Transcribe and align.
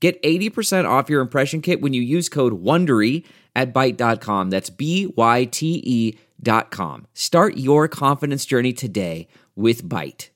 Get 0.00 0.22
80% 0.22 0.88
off 0.88 1.08
your 1.08 1.20
impression 1.20 1.62
kit 1.62 1.80
when 1.80 1.92
you 1.92 2.02
use 2.02 2.28
code 2.28 2.62
WONDERY 2.62 3.24
at 3.54 3.72
Byte.com. 3.72 4.50
That's 4.50 4.70
B-Y-T-E 4.70 6.18
dot 6.42 6.70
com. 6.70 7.06
Start 7.14 7.56
your 7.56 7.88
confidence 7.88 8.44
journey 8.44 8.72
today 8.74 9.26
with 9.54 9.88
Byte. 9.88 10.28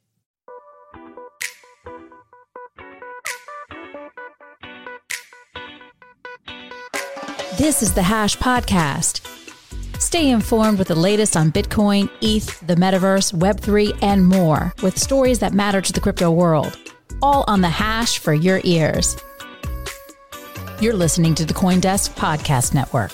This 7.58 7.82
is 7.82 7.92
the 7.92 8.02
Hash 8.02 8.38
Podcast. 8.38 9.26
Stay 10.00 10.30
informed 10.30 10.78
with 10.78 10.88
the 10.88 10.94
latest 10.94 11.36
on 11.36 11.52
Bitcoin, 11.52 12.08
ETH, 12.22 12.66
the 12.66 12.74
metaverse, 12.74 13.34
Web3, 13.34 13.98
and 14.02 14.26
more 14.26 14.72
with 14.82 14.96
stories 14.96 15.40
that 15.40 15.52
matter 15.52 15.82
to 15.82 15.92
the 15.92 16.00
crypto 16.00 16.30
world. 16.30 16.78
All 17.20 17.44
on 17.46 17.60
the 17.60 17.68
Hash 17.68 18.18
for 18.18 18.32
your 18.32 18.62
ears. 18.64 19.14
You're 20.80 20.94
listening 20.94 21.34
to 21.34 21.44
the 21.44 21.52
Coindesk 21.52 22.14
Podcast 22.14 22.72
Network. 22.72 23.12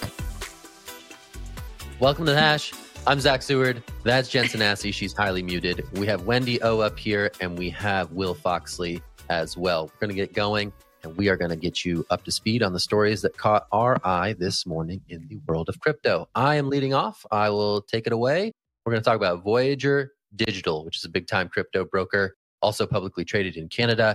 Welcome 1.99 2.25
to 2.27 2.31
the 2.31 2.39
Hash. 2.39 2.73
I'm 3.09 3.19
Zach 3.19 3.43
Seward. 3.43 3.83
That's 4.05 4.29
Jen 4.29 4.45
Sanasie. 4.45 4.95
She's 4.95 5.13
highly 5.13 5.43
muted. 5.43 5.85
We 5.95 6.07
have 6.07 6.27
Wendy 6.27 6.63
O 6.63 6.79
up 6.79 6.97
here, 6.97 7.29
and 7.41 7.59
we 7.59 7.69
have 7.71 8.13
Will 8.13 8.37
Foxley 8.37 9.03
as 9.31 9.57
well. 9.57 9.87
We're 9.87 10.07
going 10.07 10.11
to 10.11 10.15
get 10.15 10.33
going, 10.33 10.73
and 11.03 11.17
we 11.17 11.29
are 11.29 11.37
going 11.37 11.51
to 11.51 11.57
get 11.57 11.85
you 11.85 12.07
up 12.09 12.23
to 12.27 12.31
speed 12.31 12.63
on 12.63 12.73
the 12.73 12.79
stories 12.79 13.21
that 13.23 13.37
caught 13.37 13.67
our 13.73 13.99
eye 14.05 14.37
this 14.39 14.65
morning 14.65 15.01
in 15.09 15.27
the 15.27 15.41
world 15.49 15.69
of 15.69 15.81
crypto. 15.81 16.29
I 16.37 16.55
am 16.55 16.69
leading 16.69 16.95
off. 16.95 17.27
I 17.33 17.51
will 17.51 17.83
take 17.83 18.07
it 18.07 18.13
away. 18.13 18.53
We're 18.85 18.93
going 18.93 19.03
to 19.03 19.05
talk 19.05 19.17
about 19.17 19.43
Voyager 19.43 20.13
Digital, 20.37 20.85
which 20.85 20.99
is 20.99 21.05
a 21.05 21.09
big 21.09 21.27
time 21.27 21.49
crypto 21.49 21.85
broker, 21.85 22.37
also 22.63 22.87
publicly 22.87 23.25
traded 23.25 23.57
in 23.57 23.69
Canada. 23.69 24.15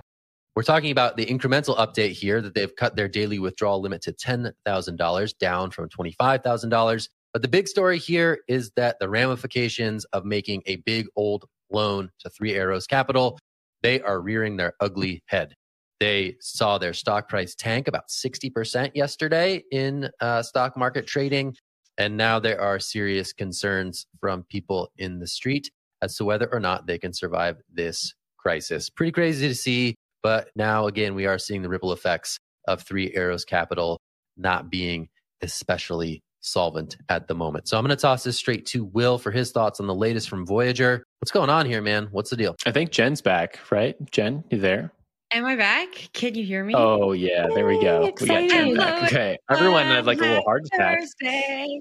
We're 0.54 0.64
talking 0.64 0.92
about 0.92 1.16
the 1.16 1.26
incremental 1.26 1.78
update 1.78 2.12
here 2.12 2.42
that 2.42 2.54
they've 2.54 2.76
cut 2.76 2.98
their 2.98 3.08
daily 3.08 3.40
withdrawal 3.40 3.82
limit 3.82 4.02
to 4.02 4.12
$10,000 4.12 5.38
down 5.38 5.72
from 5.72 5.88
$25,000. 5.88 7.10
But 7.32 7.42
the 7.42 7.48
big 7.48 7.70
story 7.70 7.98
here 7.98 8.40
is 8.50 8.72
that 8.76 9.00
the 9.00 9.08
ramifications 9.08 10.04
of 10.06 10.26
making 10.26 10.64
a 10.66 10.76
big 10.78 11.08
old 11.16 11.46
loan 11.72 12.10
to 12.20 12.30
Three 12.30 12.54
Arrows 12.54 12.86
Capital, 12.86 13.40
they 13.82 14.02
are 14.02 14.20
rearing 14.20 14.58
their 14.58 14.74
ugly 14.82 15.24
head. 15.28 15.56
They 16.02 16.36
saw 16.42 16.78
their 16.78 16.94
stock 16.94 17.30
price 17.30 17.56
tank 17.56 17.88
about 17.88 18.10
60% 18.10 18.92
yesterday 18.94 19.64
in 19.72 20.10
uh, 20.20 20.44
stock 20.44 20.76
market 20.76 21.08
trading. 21.08 21.56
And 21.98 22.18
now 22.18 22.40
there 22.40 22.60
are 22.60 22.80
serious 22.80 23.32
concerns 23.32 24.06
from 24.20 24.44
people 24.44 24.92
in 24.98 25.20
the 25.20 25.28
street 25.28 25.72
as 26.02 26.18
to 26.18 26.26
whether 26.26 26.52
or 26.52 26.60
not 26.60 26.88
they 26.88 26.98
can 26.98 27.14
survive 27.14 27.58
this 27.72 28.14
crisis. 28.38 28.90
Pretty 28.90 29.12
crazy 29.12 29.48
to 29.48 29.56
see. 29.56 29.96
But 30.24 30.50
now, 30.56 30.88
again, 30.88 31.16
we 31.16 31.26
are 31.26 31.38
seeing 31.38 31.62
the 31.62 31.70
ripple 31.70 31.94
effects 31.94 32.38
of 32.68 32.82
Three 32.84 33.12
Arrows 33.14 33.46
Capital 33.46 34.00
not 34.38 34.70
being 34.70 35.10
especially 35.42 36.22
solvent 36.42 36.98
at 37.10 37.28
the 37.28 37.36
moment. 37.36 37.68
So 37.68 37.78
I'm 37.78 37.84
going 37.86 37.96
to 37.96 38.02
toss 38.02 38.24
this 38.24 38.38
straight 38.38 38.66
to 38.68 38.84
Will 38.86 39.18
for 39.18 39.32
his 39.32 39.52
thoughts 39.52 39.80
on 39.80 39.88
the 39.88 39.96
latest 39.96 40.30
from 40.30 40.46
Voyager. 40.46 41.04
What's 41.20 41.32
going 41.32 41.50
on 41.50 41.66
here, 41.66 41.82
man? 41.82 42.08
What's 42.12 42.30
the 42.30 42.38
deal? 42.38 42.56
I 42.66 42.72
think 42.72 42.92
Jen's 42.92 43.22
back, 43.22 43.60
right? 43.72 43.96
Jen, 44.12 44.44
you 44.50 44.60
there? 44.60 44.92
Am 45.34 45.46
I 45.46 45.56
back? 45.56 46.10
Can 46.14 46.36
you 46.36 46.44
hear 46.44 46.64
me? 46.64 46.74
Oh 46.76 47.14
yeah, 47.14 47.48
there 47.56 47.66
we 47.66 47.82
go. 47.82 48.04
Yay, 48.04 48.14
we 48.20 48.28
got 48.28 48.50
Jen 48.50 48.76
back. 48.76 49.04
Okay, 49.14 49.38
everyone 49.50 49.86
had 49.86 50.06
like 50.06 50.18
a 50.18 50.24
little 50.24 50.44
heart 50.44 50.64
attack. 50.66 51.00
Thursday. 51.00 51.80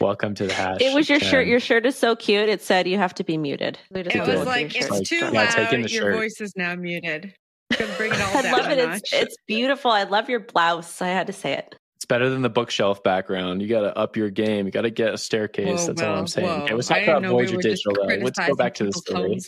Welcome 0.00 0.34
to 0.34 0.48
the 0.48 0.52
hash. 0.52 0.78
It 0.80 0.92
was 0.92 1.08
your 1.08 1.20
Jen. 1.20 1.28
shirt. 1.28 1.46
Your 1.46 1.60
shirt 1.60 1.86
is 1.86 1.96
so 1.96 2.16
cute. 2.16 2.48
It 2.48 2.60
said 2.60 2.88
you 2.88 2.98
have 2.98 3.14
to 3.14 3.24
be 3.24 3.38
muted. 3.38 3.78
It 3.92 4.08
It 4.08 4.26
was 4.26 4.44
like 4.46 4.74
It's 4.74 4.88
it's 4.90 5.08
too 5.08 5.20
loud. 5.30 5.70
Your 5.72 5.88
shirt. 5.88 6.14
voice 6.16 6.40
is 6.40 6.54
now 6.56 6.74
muted. 6.74 7.34
Gonna 7.78 7.94
bring 7.96 8.12
it 8.12 8.20
all 8.20 8.36
I 8.38 8.42
down 8.42 8.52
love 8.52 8.70
it. 8.70 8.78
It's, 8.78 9.12
it's 9.12 9.36
beautiful. 9.46 9.90
I 9.90 10.04
love 10.04 10.28
your 10.28 10.40
blouse. 10.40 11.00
I 11.02 11.08
had 11.08 11.26
to 11.28 11.32
say 11.32 11.52
it. 11.54 11.76
It's 11.96 12.04
better 12.04 12.28
than 12.28 12.42
the 12.42 12.50
bookshelf 12.50 13.02
background. 13.02 13.62
You 13.62 13.68
got 13.68 13.80
to 13.80 13.96
up 13.96 14.16
your 14.16 14.30
game. 14.30 14.66
You 14.66 14.72
got 14.72 14.82
to 14.82 14.90
get 14.90 15.14
a 15.14 15.18
staircase. 15.18 15.80
Whoa, 15.80 15.86
That's 15.86 16.02
all 16.02 16.16
I'm 16.16 16.26
saying. 16.26 16.46
whoa. 16.46 16.64
Okay, 16.64 16.74
let's 16.74 16.90
I 16.90 16.94
talk 16.94 17.00
didn't 17.00 17.10
about 17.10 17.22
know 17.22 17.34
we 17.34 17.46
Voyager 17.46 17.62
Digital. 17.62 17.94
Though. 17.94 18.16
Let's 18.16 18.38
go 18.38 18.54
back 18.54 18.74
to 18.74 18.84
the 18.84 18.92
story. 18.92 19.38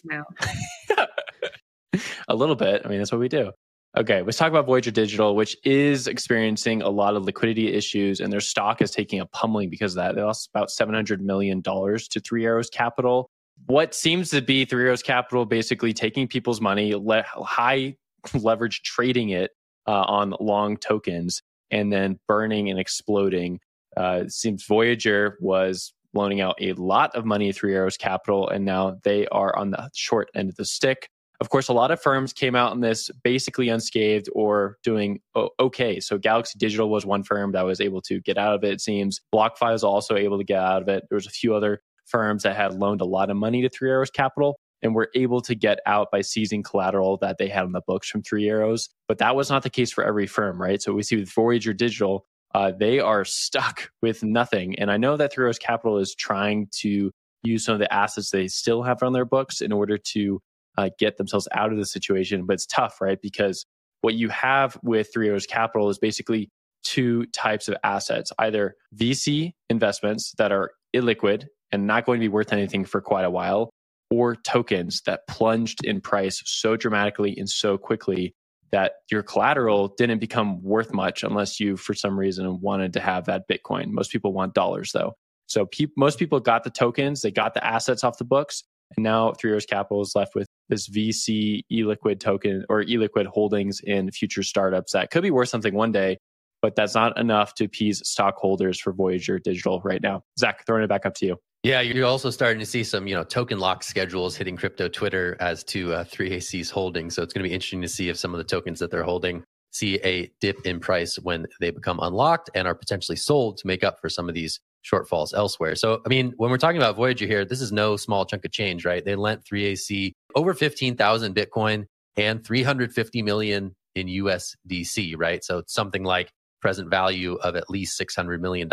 a 2.29 2.35
little 2.35 2.57
bit. 2.57 2.83
I 2.85 2.89
mean, 2.89 2.99
that's 2.99 3.13
what 3.13 3.21
we 3.21 3.29
do. 3.29 3.53
Okay, 3.97 4.23
let's 4.23 4.37
talk 4.37 4.49
about 4.49 4.67
Voyager 4.67 4.91
Digital, 4.91 5.35
which 5.35 5.57
is 5.65 6.07
experiencing 6.07 6.83
a 6.83 6.89
lot 6.89 7.17
of 7.17 7.25
liquidity 7.25 7.73
issues, 7.73 8.21
and 8.21 8.33
their 8.33 8.41
stock 8.41 8.81
is 8.81 8.91
taking 8.91 9.21
a 9.21 9.27
pummeling 9.27 9.71
because 9.71 9.93
of 9.93 9.97
that. 9.97 10.15
They 10.15 10.23
lost 10.23 10.51
about 10.55 10.69
$700 10.69 11.21
million 11.21 11.63
to 11.63 12.21
Three 12.21 12.45
Arrows 12.45 12.71
Capital. 12.71 13.31
What 13.67 13.95
seems 13.95 14.31
to 14.31 14.41
be 14.41 14.65
Three 14.65 14.85
Arrows 14.85 15.03
Capital 15.03 15.47
basically 15.47 15.93
taking 15.93 16.29
people's 16.29 16.61
money, 16.61 16.95
high 17.25 17.97
leverage 18.35 18.83
trading 18.83 19.31
it 19.31 19.51
uh, 19.87 20.05
on 20.07 20.35
long 20.41 20.77
tokens, 20.77 21.43
and 21.71 21.93
then 21.93 22.19
burning 22.27 22.71
and 22.71 22.79
exploding. 22.79 23.61
Uh, 23.97 24.23
it 24.25 24.33
seems 24.33 24.65
Voyager 24.67 25.39
was 25.41 25.93
loaning 26.15 26.41
out 26.41 26.57
a 26.61 26.73
lot 26.75 27.15
of 27.15 27.25
money 27.25 27.53
Three 27.53 27.75
Arrows 27.75 27.97
Capital, 27.97 28.49
and 28.49 28.65
now 28.65 28.97
they 29.05 29.27
are 29.29 29.57
on 29.57 29.71
the 29.71 29.91
short 29.95 30.31
end 30.35 30.49
of 30.49 30.57
the 30.57 30.65
stick. 30.65 31.09
Of 31.41 31.51
course, 31.51 31.69
a 31.69 31.73
lot 31.73 31.93
of 31.93 32.03
firms 32.03 32.33
came 32.33 32.57
out 32.57 32.75
in 32.75 32.81
this 32.81 33.11
basically 33.23 33.69
unscathed 33.69 34.29
or 34.35 34.77
doing 34.83 35.21
okay. 35.61 36.01
So 36.01 36.19
Galaxy 36.19 36.59
Digital 36.59 36.91
was 36.91 37.07
one 37.07 37.23
firm 37.23 37.53
that 37.53 37.65
was 37.65 37.81
able 37.81 38.01
to 38.03 38.21
get 38.21 38.39
out 38.39 38.57
of 38.57 38.65
it, 38.65 38.73
it 38.73 38.81
seems. 38.81 39.21
BlockFi 39.33 39.73
was 39.73 39.85
also 39.85 40.17
able 40.17 40.39
to 40.39 40.45
get 40.45 40.59
out 40.59 40.83
of 40.83 40.89
it. 40.89 41.05
There 41.09 41.17
was 41.17 41.29
a 41.29 41.31
few 41.31 41.55
other 41.55 41.81
firms 42.07 42.43
that 42.43 42.57
had 42.57 42.75
loaned 42.75 43.03
a 43.03 43.05
lot 43.05 43.31
of 43.31 43.37
money 43.37 43.63
to 43.63 43.69
Three 43.69 43.91
Arrows 43.91 44.11
Capital 44.11 44.59
and 44.83 44.95
were 44.95 45.11
able 45.15 45.41
to 45.43 45.55
get 45.55 45.81
out 45.87 46.11
by 46.11 46.21
seizing 46.21 46.63
collateral 46.63 47.17
that 47.19 47.39
they 47.39 47.49
had 47.49 47.65
on 47.65 47.73
the 47.73 47.83
books 47.87 48.09
from 48.09 48.23
Three 48.23 48.49
Arrows. 48.49 48.89
But 49.07 49.19
that 49.19 49.37
was 49.37 49.51
not 49.51 49.63
the 49.63 49.71
case 49.71 49.91
for 49.91 50.05
every 50.05 50.27
firm, 50.27 50.61
right? 50.61 50.81
So 50.81 50.93
we 50.93 51.03
see 51.03 51.17
with 51.17 51.33
Voyager 51.33 51.73
Digital, 51.73 52.27
uh, 52.55 52.73
they 52.79 53.01
are 53.01 53.25
stuck 53.25 53.91
with 54.03 54.23
nothing. 54.23 54.79
And 54.79 54.91
I 54.91 54.97
know 54.97 55.17
that 55.17 55.33
Three 55.33 55.45
Arrows 55.45 55.59
Capital 55.59 55.99
is 55.99 56.15
trying 56.15 56.69
to 56.81 57.11
use 57.43 57.65
some 57.65 57.75
of 57.75 57.81
the 57.81 57.93
assets 57.93 58.31
they 58.31 58.49
still 58.49 58.83
have 58.83 59.03
on 59.03 59.13
their 59.13 59.25
books 59.25 59.61
in 59.61 59.73
order 59.73 59.97
to 59.97 60.41
uh, 60.77 60.91
get 60.99 61.17
themselves 61.17 61.49
out 61.53 61.73
of 61.73 61.79
the 61.79 61.87
situation. 61.87 62.47
But 62.47 62.55
it's 62.55 62.67
tough, 62.67 63.01
right? 63.01 63.19
Because 63.21 63.65
what 64.03 64.15
you 64.15 64.29
have 64.29 64.79
with 64.83 65.11
Three 65.13 65.29
Arrows 65.29 65.47
Capital 65.47 65.89
is 65.89 65.99
basically 65.99 66.51
two 66.85 67.27
types 67.27 67.69
of 67.69 67.77
assets 67.83 68.33
either 68.39 68.77
VC 68.97 69.53
investments 69.69 70.33
that 70.39 70.53
are 70.53 70.71
illiquid 70.95 71.47
and 71.73 71.87
not 71.87 72.07
going 72.07 72.19
to 72.19 72.25
be 72.25 72.29
worth 72.29 72.53
anything 72.53 72.85
for 72.85 73.01
quite 73.01 73.25
a 73.25 73.31
while, 73.31 73.71
or 74.11 74.37
tokens 74.37 75.03
that 75.03 75.27
plunged 75.29 75.85
in 75.85 76.01
price 76.01 76.43
so 76.47 76.77
dramatically 76.77 77.37
and 77.37 77.49
so 77.49 77.77
quickly 77.77 78.35
that 78.71 78.93
your 79.11 79.23
collateral 79.23 79.95
didn't 79.97 80.19
become 80.19 80.63
worth 80.63 80.93
much 80.93 81.23
unless 81.23 81.59
you, 81.59 81.77
for 81.77 81.95
some 81.95 82.19
reason, 82.19 82.61
wanted 82.61 82.93
to 82.93 83.01
have 83.01 83.25
that 83.27 83.49
Bitcoin. 83.49 83.89
Most 83.89 84.11
people 84.11 84.33
want 84.33 84.55
dollars, 84.55 84.93
though. 84.93 85.15
So 85.47 85.67
pe- 85.67 85.87
most 85.97 86.19
people 86.19 86.41
got 86.41 86.65
the 86.65 86.71
tokens, 86.71 87.23
they 87.23 87.31
got 87.31 87.55
the 87.55 87.65
assets 87.67 88.05
off 88.05 88.19
the 88.19 88.25
books, 88.25 88.65
and 88.97 89.05
now 89.05 89.33
Three 89.33 89.51
Arrows 89.51 89.67
Capital 89.67 90.03
is 90.03 90.13
left 90.15 90.35
with 90.35 90.47
this 90.69 90.89
VC 90.89 91.63
illiquid 91.73 92.21
token 92.21 92.65
or 92.69 92.85
illiquid 92.85 93.27
holdings 93.27 93.81
in 93.83 94.11
future 94.11 94.43
startups 94.43 94.93
that 94.93 95.11
could 95.11 95.23
be 95.23 95.31
worth 95.31 95.49
something 95.49 95.75
one 95.75 95.93
day, 95.93 96.19
but 96.61 96.77
that's 96.77 96.95
not 96.95 97.19
enough 97.19 97.55
to 97.55 97.65
appease 97.65 98.03
stockholders 98.05 98.79
for 98.79 98.93
Voyager 98.93 99.39
Digital 99.39 99.81
right 99.83 100.03
now. 100.03 100.23
Zach, 100.39 100.67
throwing 100.67 100.83
it 100.83 100.89
back 100.89 101.07
up 101.07 101.15
to 101.15 101.27
you. 101.27 101.37
Yeah, 101.65 101.81
you're 101.81 102.07
also 102.07 102.31
starting 102.31 102.61
to 102.61 102.67
see 102.67 102.85
some, 102.85 103.09
you 103.09 103.15
know, 103.15 103.25
token 103.25 103.59
lock 103.59 103.83
schedules 103.83 104.37
hitting 104.37 104.57
crypto 104.57 104.89
Twitter 104.89 105.37
as 105.41 105.65
to 105.65 105.93
uh, 105.93 106.05
3AC's 106.05 106.71
holding. 106.71 107.11
So 107.11 107.23
it's 107.23 107.33
going 107.33 107.43
to 107.43 107.49
be 107.49 107.55
interesting 107.55 107.83
to 107.83 107.89
see 107.89 108.09
if 108.09 108.17
some 108.17 108.33
of 108.33 108.39
the 108.39 108.45
tokens 108.45 108.79
that 108.79 108.93
they're 108.93 109.03
holding 109.03 109.43
see 109.73 109.97
a 110.05 110.31
dip 110.41 110.65
in 110.65 110.81
price 110.81 111.17
when 111.17 111.47
they 111.61 111.71
become 111.71 111.99
unlocked 112.01 112.49
and 112.55 112.67
are 112.69 112.75
potentially 112.75 113.17
sold 113.17 113.59
to 113.59 113.67
make 113.67 113.83
up 113.83 114.01
for 114.01 114.09
some 114.09 114.29
of 114.29 114.35
these 114.35 114.61
shortfalls 114.85 115.35
elsewhere. 115.35 115.75
So, 115.75 116.01
I 116.07 116.09
mean, 116.09 116.33
when 116.37 116.51
we're 116.51 116.59
talking 116.59 116.79
about 116.79 116.97
Voyager 116.97 117.27
here, 117.27 117.45
this 117.45 117.61
is 117.61 117.73
no 117.73 117.97
small 117.97 118.25
chunk 118.25 118.45
of 118.45 118.53
change, 118.53 118.85
right? 118.85 119.05
They 119.05 119.17
lent 119.17 119.45
3AC 119.45 120.13
over 120.37 120.55
15,000 120.55 121.35
Bitcoin 121.35 121.87
and 122.17 122.45
350 122.45 123.23
million 123.23 123.75
in 123.95 124.07
USDC, 124.07 125.15
right? 125.17 125.43
So 125.43 125.59
it's 125.59 125.75
something 125.75 126.05
like 126.05 126.31
present 126.61 126.89
value 126.89 127.35
of 127.35 127.57
at 127.57 127.69
least 127.69 128.01
$600 128.01 128.41
million 128.41 128.69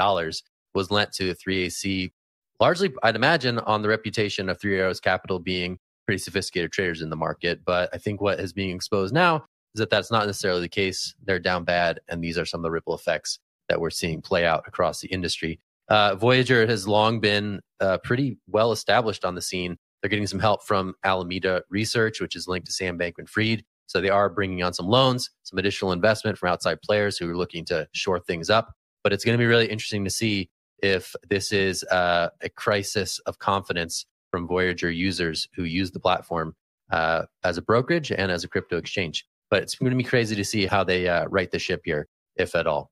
was 0.74 0.92
lent 0.92 1.12
to 1.14 1.34
3AC, 1.34 2.12
largely, 2.60 2.94
I'd 3.04 3.16
imagine, 3.16 3.60
on 3.60 3.81
the 3.81 3.90
reputation 3.90 4.50
of 4.50 4.60
Three 4.60 4.80
Arrows 4.80 5.00
Capital 5.00 5.40
being 5.40 5.78
pretty 6.06 6.19
sophisticated 6.19 6.72
traders 6.72 7.02
in 7.02 7.10
the 7.10 7.16
market. 7.16 7.62
But 7.66 7.90
I 7.94 7.98
think 7.98 8.22
what 8.22 8.40
is 8.40 8.54
being 8.54 8.75
exposed 8.75 9.13
now 9.13 9.46
is 9.74 9.80
that 9.80 9.90
that's 9.90 10.12
not 10.12 10.25
necessarily 10.25 10.62
the 10.62 10.69
case. 10.69 11.13
They're 11.24 11.40
down 11.40 11.63
bad, 11.63 12.00
and 12.07 12.24
these 12.24 12.38
are 12.38 12.46
some 12.46 12.60
of 12.60 12.63
the 12.63 12.72
ripple 12.72 12.96
effects 12.96 13.40
that 13.69 13.80
we're 13.80 13.90
seeing 13.90 14.22
play 14.22 14.46
out 14.46 14.63
across 14.68 15.02
the 15.02 15.07
industry. 15.07 15.60
Uh, 15.90 16.16
Voyager 16.16 16.66
has 16.66 16.88
long 16.88 17.19
been 17.19 17.60
uh, 17.80 17.98
pretty 18.00 18.38
well 18.48 18.72
established 18.72 19.25
on 19.25 19.36
the 19.36 19.42
scene. 19.42 19.78
They're 20.01 20.10
getting 20.10 20.28
some 20.28 20.40
help 20.40 20.63
from 20.63 20.94
Alameda 21.04 21.63
Research, 21.69 22.22
which 22.22 22.36
is 22.36 22.48
linked 22.48 22.68
to 22.68 22.74
Sam 22.74 22.98
Bankman 22.98 23.28
Fried. 23.28 23.63
So 23.88 24.01
they 24.01 24.10
are 24.10 24.30
bringing 24.30 24.63
on 24.63 24.74
some 24.74 24.88
loans, 24.88 25.30
some 25.44 25.60
additional 25.60 25.92
investment 25.92 26.38
from 26.38 26.50
outside 26.50 26.81
players 26.81 27.18
who 27.18 27.30
are 27.30 27.38
looking 27.38 27.66
to 27.66 27.88
shore 27.92 28.19
things 28.19 28.50
up. 28.50 28.72
But 29.04 29.13
it's 29.13 29.24
going 29.24 29.38
to 29.38 29.42
be 29.42 29.46
really 29.46 29.68
interesting 29.68 30.04
to 30.06 30.10
see 30.10 30.50
if 30.86 31.16
this 31.30 31.52
is 31.52 31.84
uh, 31.86 32.30
a 32.42 32.50
crisis 32.50 33.20
of 33.26 33.40
confidence 33.40 34.06
from 34.30 34.48
Voyager 34.48 34.92
users 34.92 35.48
who 35.56 35.64
use 35.64 35.92
the 35.92 36.00
platform 36.00 36.56
uh, 36.92 37.24
as 37.44 37.58
a 37.58 37.62
brokerage 37.62 38.12
and 38.12 38.32
as 38.32 38.44
a 38.44 38.48
crypto 38.48 38.78
exchange. 38.78 39.26
But 39.50 39.64
it's 39.64 39.76
going 39.76 39.92
to 39.92 39.98
be 39.98 40.04
crazy 40.04 40.36
to 40.36 40.46
see 40.46 40.68
how 40.68 40.84
they 40.84 41.08
uh, 41.08 41.26
right 41.26 41.50
the 41.50 41.60
ship 41.60 41.82
here, 41.86 42.08
if 42.36 42.56
at 42.56 42.68
all. 42.68 42.92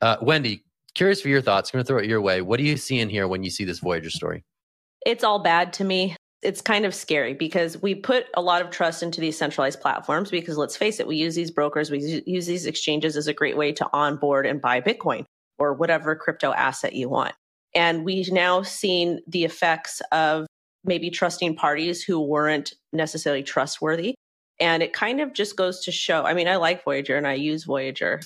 Uh, 0.00 0.16
Wendy, 0.22 0.64
curious 0.94 1.20
for 1.20 1.28
your 1.28 1.42
thoughts. 1.42 1.70
I'm 1.70 1.78
going 1.78 1.84
to 1.84 1.88
throw 1.88 1.98
it 1.98 2.06
your 2.06 2.22
way. 2.22 2.40
What 2.40 2.58
do 2.58 2.64
you 2.64 2.76
see 2.76 2.98
in 2.98 3.10
here 3.10 3.28
when 3.28 3.42
you 3.42 3.50
see 3.50 3.64
this 3.64 3.80
Voyager 3.80 4.10
story? 4.10 4.44
It's 5.04 5.24
all 5.24 5.38
bad 5.38 5.72
to 5.74 5.84
me. 5.84 6.16
It's 6.42 6.60
kind 6.60 6.84
of 6.84 6.94
scary 6.94 7.34
because 7.34 7.80
we 7.80 7.94
put 7.94 8.26
a 8.34 8.42
lot 8.42 8.62
of 8.62 8.70
trust 8.70 9.02
into 9.02 9.20
these 9.20 9.36
centralized 9.36 9.80
platforms 9.80 10.30
because 10.30 10.56
let's 10.56 10.76
face 10.76 11.00
it, 11.00 11.06
we 11.06 11.16
use 11.16 11.34
these 11.34 11.50
brokers, 11.50 11.90
we 11.90 12.22
use 12.26 12.46
these 12.46 12.66
exchanges 12.66 13.16
as 13.16 13.26
a 13.26 13.32
great 13.32 13.56
way 13.56 13.72
to 13.72 13.88
onboard 13.92 14.46
and 14.46 14.60
buy 14.60 14.80
Bitcoin 14.80 15.24
or 15.58 15.74
whatever 15.74 16.14
crypto 16.16 16.52
asset 16.52 16.94
you 16.94 17.08
want. 17.08 17.34
And 17.74 18.04
we've 18.04 18.30
now 18.30 18.62
seen 18.62 19.20
the 19.26 19.44
effects 19.44 20.00
of 20.12 20.46
maybe 20.84 21.10
trusting 21.10 21.56
parties 21.56 22.02
who 22.02 22.20
weren't 22.20 22.74
necessarily 22.92 23.42
trustworthy. 23.42 24.14
And 24.60 24.82
it 24.82 24.92
kind 24.92 25.20
of 25.20 25.32
just 25.32 25.56
goes 25.56 25.84
to 25.84 25.92
show. 25.92 26.24
I 26.24 26.34
mean, 26.34 26.46
I 26.46 26.56
like 26.56 26.84
Voyager 26.84 27.16
and 27.16 27.26
I 27.26 27.34
use 27.34 27.64
Voyager. 27.64 28.20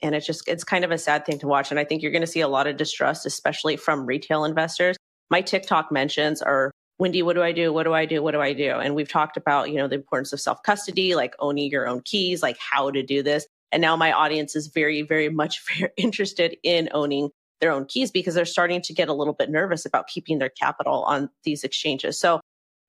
And 0.00 0.14
it's 0.14 0.26
just, 0.26 0.48
it's 0.48 0.64
kind 0.64 0.84
of 0.84 0.90
a 0.90 0.98
sad 0.98 1.26
thing 1.26 1.38
to 1.40 1.46
watch. 1.46 1.70
And 1.70 1.78
I 1.78 1.84
think 1.84 2.02
you're 2.02 2.12
going 2.12 2.22
to 2.22 2.26
see 2.26 2.40
a 2.40 2.48
lot 2.48 2.66
of 2.66 2.76
distrust, 2.76 3.26
especially 3.26 3.76
from 3.76 4.06
retail 4.06 4.44
investors. 4.44 4.96
My 5.30 5.40
TikTok 5.40 5.92
mentions 5.92 6.40
are 6.42 6.70
Wendy, 6.98 7.22
what 7.22 7.34
do 7.34 7.42
I 7.42 7.52
do? 7.52 7.72
What 7.72 7.84
do 7.84 7.92
I 7.92 8.06
do? 8.06 8.22
What 8.22 8.32
do 8.32 8.40
I 8.40 8.52
do? 8.52 8.70
And 8.70 8.94
we've 8.94 9.08
talked 9.08 9.36
about, 9.36 9.70
you 9.70 9.76
know, 9.76 9.88
the 9.88 9.96
importance 9.96 10.32
of 10.32 10.40
self 10.40 10.62
custody, 10.62 11.14
like 11.14 11.34
owning 11.38 11.70
your 11.70 11.88
own 11.88 12.00
keys, 12.04 12.42
like 12.42 12.56
how 12.58 12.90
to 12.90 13.02
do 13.02 13.22
this. 13.22 13.46
And 13.72 13.80
now 13.80 13.96
my 13.96 14.12
audience 14.12 14.54
is 14.54 14.68
very, 14.68 15.02
very 15.02 15.28
much 15.28 15.64
very 15.78 15.90
interested 15.96 16.56
in 16.62 16.88
owning 16.92 17.30
their 17.60 17.72
own 17.72 17.86
keys 17.86 18.10
because 18.10 18.34
they're 18.34 18.44
starting 18.44 18.82
to 18.82 18.92
get 18.92 19.08
a 19.08 19.14
little 19.14 19.34
bit 19.34 19.48
nervous 19.50 19.86
about 19.86 20.08
keeping 20.08 20.38
their 20.38 20.48
capital 20.48 21.04
on 21.04 21.30
these 21.44 21.64
exchanges. 21.64 22.18
So 22.18 22.40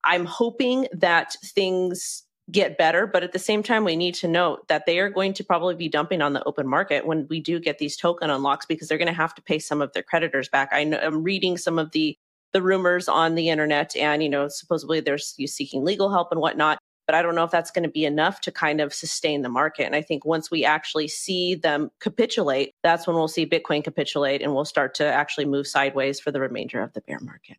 I'm 0.03 0.25
hoping 0.25 0.87
that 0.91 1.35
things 1.43 2.23
get 2.51 2.77
better, 2.77 3.07
but 3.07 3.23
at 3.23 3.31
the 3.31 3.39
same 3.39 3.63
time, 3.63 3.85
we 3.85 3.95
need 3.95 4.15
to 4.15 4.27
note 4.27 4.67
that 4.67 4.85
they 4.85 4.99
are 4.99 5.09
going 5.09 5.33
to 5.33 5.43
probably 5.43 5.75
be 5.75 5.87
dumping 5.87 6.21
on 6.21 6.33
the 6.33 6.43
open 6.43 6.67
market 6.67 7.05
when 7.05 7.25
we 7.29 7.39
do 7.39 7.59
get 7.59 7.77
these 7.77 7.95
token 7.95 8.29
unlocks 8.29 8.65
because 8.65 8.87
they're 8.87 8.97
going 8.97 9.07
to 9.07 9.13
have 9.13 9.33
to 9.35 9.41
pay 9.41 9.59
some 9.59 9.81
of 9.81 9.93
their 9.93 10.03
creditors 10.03 10.49
back. 10.49 10.69
I 10.73 10.79
I'm 10.79 11.23
reading 11.23 11.57
some 11.57 11.79
of 11.79 11.91
the 11.91 12.17
the 12.51 12.61
rumors 12.61 13.07
on 13.07 13.35
the 13.35 13.49
internet, 13.49 13.95
and 13.95 14.21
you 14.21 14.29
know, 14.29 14.47
supposedly 14.47 14.99
there's 14.99 15.33
you 15.37 15.47
seeking 15.47 15.85
legal 15.85 16.11
help 16.11 16.31
and 16.31 16.41
whatnot 16.41 16.79
but 17.05 17.15
I 17.15 17.21
don't 17.21 17.35
know 17.35 17.43
if 17.43 17.51
that's 17.51 17.71
going 17.71 17.83
to 17.83 17.89
be 17.89 18.05
enough 18.05 18.41
to 18.41 18.51
kind 18.51 18.81
of 18.81 18.93
sustain 18.93 19.41
the 19.41 19.49
market. 19.49 19.85
And 19.85 19.95
I 19.95 20.01
think 20.01 20.25
once 20.25 20.49
we 20.49 20.63
actually 20.63 21.07
see 21.07 21.55
them 21.55 21.91
capitulate, 21.99 22.73
that's 22.83 23.05
when 23.05 23.15
we'll 23.15 23.27
see 23.27 23.45
Bitcoin 23.45 23.83
capitulate 23.83 24.41
and 24.41 24.53
we'll 24.53 24.65
start 24.65 24.95
to 24.95 25.05
actually 25.05 25.45
move 25.45 25.67
sideways 25.67 26.19
for 26.19 26.31
the 26.31 26.39
remainder 26.39 26.81
of 26.81 26.93
the 26.93 27.01
bear 27.01 27.19
market. 27.19 27.57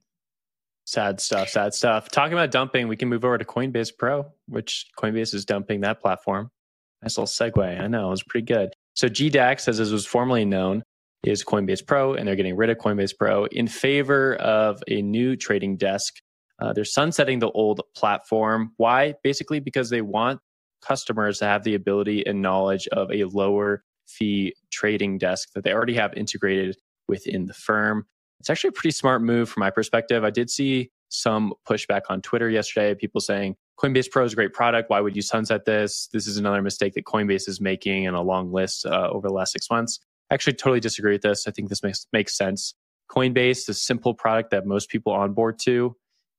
Sad 0.86 1.20
stuff, 1.20 1.48
sad 1.48 1.72
stuff. 1.72 2.10
Talking 2.10 2.34
about 2.34 2.50
dumping, 2.50 2.88
we 2.88 2.96
can 2.96 3.08
move 3.08 3.24
over 3.24 3.38
to 3.38 3.44
Coinbase 3.44 3.90
Pro, 3.98 4.26
which 4.48 4.86
Coinbase 4.98 5.34
is 5.34 5.44
dumping 5.44 5.80
that 5.80 6.00
platform. 6.00 6.50
Nice 7.02 7.18
little 7.18 7.26
segue. 7.26 7.80
I 7.80 7.86
know, 7.86 8.08
it 8.08 8.10
was 8.10 8.22
pretty 8.22 8.44
good. 8.44 8.70
So 8.94 9.08
GDAX, 9.08 9.66
as 9.68 9.80
it 9.80 9.92
was 9.92 10.06
formerly 10.06 10.44
known, 10.44 10.82
is 11.22 11.42
Coinbase 11.42 11.86
Pro, 11.86 12.14
and 12.14 12.28
they're 12.28 12.36
getting 12.36 12.56
rid 12.56 12.70
of 12.70 12.76
Coinbase 12.78 13.16
Pro 13.18 13.46
in 13.46 13.66
favor 13.66 14.36
of 14.36 14.82
a 14.88 15.00
new 15.02 15.36
trading 15.36 15.76
desk 15.76 16.16
uh, 16.64 16.72
they're 16.72 16.84
sunsetting 16.84 17.40
the 17.40 17.50
old 17.50 17.82
platform. 17.94 18.72
Why? 18.78 19.14
Basically, 19.22 19.60
because 19.60 19.90
they 19.90 20.00
want 20.00 20.40
customers 20.80 21.38
to 21.38 21.44
have 21.44 21.62
the 21.62 21.74
ability 21.74 22.26
and 22.26 22.40
knowledge 22.40 22.88
of 22.88 23.10
a 23.12 23.24
lower 23.24 23.84
fee 24.06 24.54
trading 24.72 25.18
desk 25.18 25.50
that 25.54 25.64
they 25.64 25.72
already 25.72 25.94
have 25.94 26.14
integrated 26.14 26.76
within 27.06 27.46
the 27.46 27.54
firm. 27.54 28.06
It's 28.40 28.48
actually 28.48 28.68
a 28.68 28.72
pretty 28.72 28.92
smart 28.92 29.22
move 29.22 29.48
from 29.48 29.60
my 29.60 29.70
perspective. 29.70 30.24
I 30.24 30.30
did 30.30 30.50
see 30.50 30.90
some 31.10 31.52
pushback 31.68 32.02
on 32.08 32.22
Twitter 32.22 32.48
yesterday, 32.48 32.94
people 32.94 33.20
saying 33.20 33.56
Coinbase 33.78 34.10
Pro 34.10 34.24
is 34.24 34.32
a 34.32 34.36
great 34.36 34.52
product. 34.52 34.90
Why 34.90 35.00
would 35.00 35.16
you 35.16 35.22
sunset 35.22 35.64
this? 35.64 36.08
This 36.12 36.26
is 36.26 36.36
another 36.38 36.62
mistake 36.62 36.94
that 36.94 37.04
Coinbase 37.04 37.48
is 37.48 37.60
making 37.60 38.04
in 38.04 38.14
a 38.14 38.22
long 38.22 38.52
list 38.52 38.86
uh, 38.86 39.08
over 39.10 39.28
the 39.28 39.34
last 39.34 39.52
six 39.52 39.70
months. 39.70 40.00
I 40.30 40.34
actually 40.34 40.54
totally 40.54 40.80
disagree 40.80 41.12
with 41.12 41.22
this. 41.22 41.46
I 41.46 41.50
think 41.50 41.68
this 41.68 41.82
makes, 41.82 42.06
makes 42.12 42.36
sense. 42.36 42.74
Coinbase, 43.10 43.66
the 43.66 43.74
simple 43.74 44.14
product 44.14 44.50
that 44.50 44.66
most 44.66 44.88
people 44.88 45.12
onboard 45.12 45.58
to, 45.60 45.96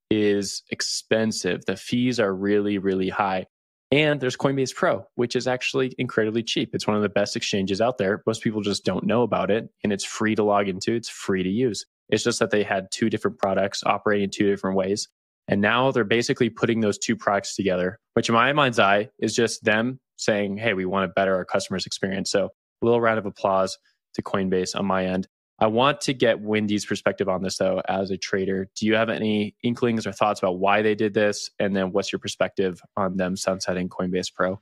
is 0.10 0.64
expensive. 0.70 1.66
The 1.66 1.76
fees 1.76 2.20
are 2.20 2.34
really, 2.34 2.78
really 2.78 3.10
high. 3.10 3.48
And 3.92 4.20
there's 4.20 4.36
Coinbase 4.36 4.76
Pro, 4.76 5.06
which 5.16 5.36
is 5.36 5.48
actually 5.48 5.94
incredibly 5.98 6.44
cheap. 6.44 6.72
It's 6.74 6.88
one 6.88 6.96
of 6.96 7.04
the 7.04 7.10
best 7.10 7.36
exchanges 7.36 7.82
out 7.82 7.98
there. 7.98 8.24
Most 8.26 8.44
people 8.44 8.62
just 8.62 8.84
don't 8.84 9.06
know 9.06 9.22
about 9.24 9.52
it, 9.52 9.70
and 9.84 9.94
it's 9.94 10.04
free 10.04 10.36
to 10.36 10.44
log 10.44 10.68
into, 10.68 10.94
it's 10.96 11.10
free 11.10 11.44
to 11.44 11.50
use. 11.50 11.86
It's 12.10 12.24
just 12.24 12.40
that 12.40 12.52
they 12.52 12.64
had 12.64 12.88
two 12.92 13.10
different 13.10 13.38
products 13.40 13.84
operating 13.86 14.30
two 14.30 14.50
different 14.50 14.76
ways. 14.76 15.08
And 15.48 15.62
now 15.62 15.92
they're 15.92 16.04
basically 16.04 16.50
putting 16.50 16.82
those 16.82 16.98
two 16.98 17.16
products 17.16 17.56
together, 17.56 18.00
which 18.14 18.30
in 18.30 18.36
my 18.36 18.52
mind's 18.54 18.80
eye 18.80 19.10
is 19.20 19.36
just 19.36 19.64
them 19.64 20.00
saying, 20.18 20.58
hey, 20.58 20.74
we 20.74 20.86
want 20.86 21.08
to 21.08 21.14
better 21.14 21.36
our 21.36 21.46
customers' 21.46 21.86
experience. 21.86 22.32
So 22.32 22.50
a 22.82 22.86
little 22.86 23.02
round 23.02 23.20
of 23.20 23.26
applause 23.26 23.78
to 24.16 24.24
Coinbase 24.24 24.76
on 24.76 24.86
my 24.86 25.06
end. 25.06 25.28
I 25.60 25.68
want 25.68 26.02
to 26.02 26.14
get 26.14 26.42
Wendy's 26.42 26.86
perspective 26.86 27.30
on 27.30 27.42
this 27.42 27.58
though, 27.58 27.82
as 27.88 28.12
a 28.12 28.18
trader. 28.18 28.70
Do 28.76 28.86
you 28.86 28.96
have 28.96 29.10
any 29.10 29.56
inklings 29.64 30.06
or 30.06 30.12
thoughts 30.12 30.42
about 30.42 30.60
why 30.60 30.82
they 30.82 30.96
did 30.96 31.14
this? 31.14 31.50
And 31.60 31.76
then 31.76 31.92
what's 31.92 32.12
your 32.12 32.20
perspective 32.20 32.82
on 32.98 33.18
them 33.18 33.38
sunsetting 33.38 33.88
Coinbase 33.88 34.34
Pro? 34.34 34.60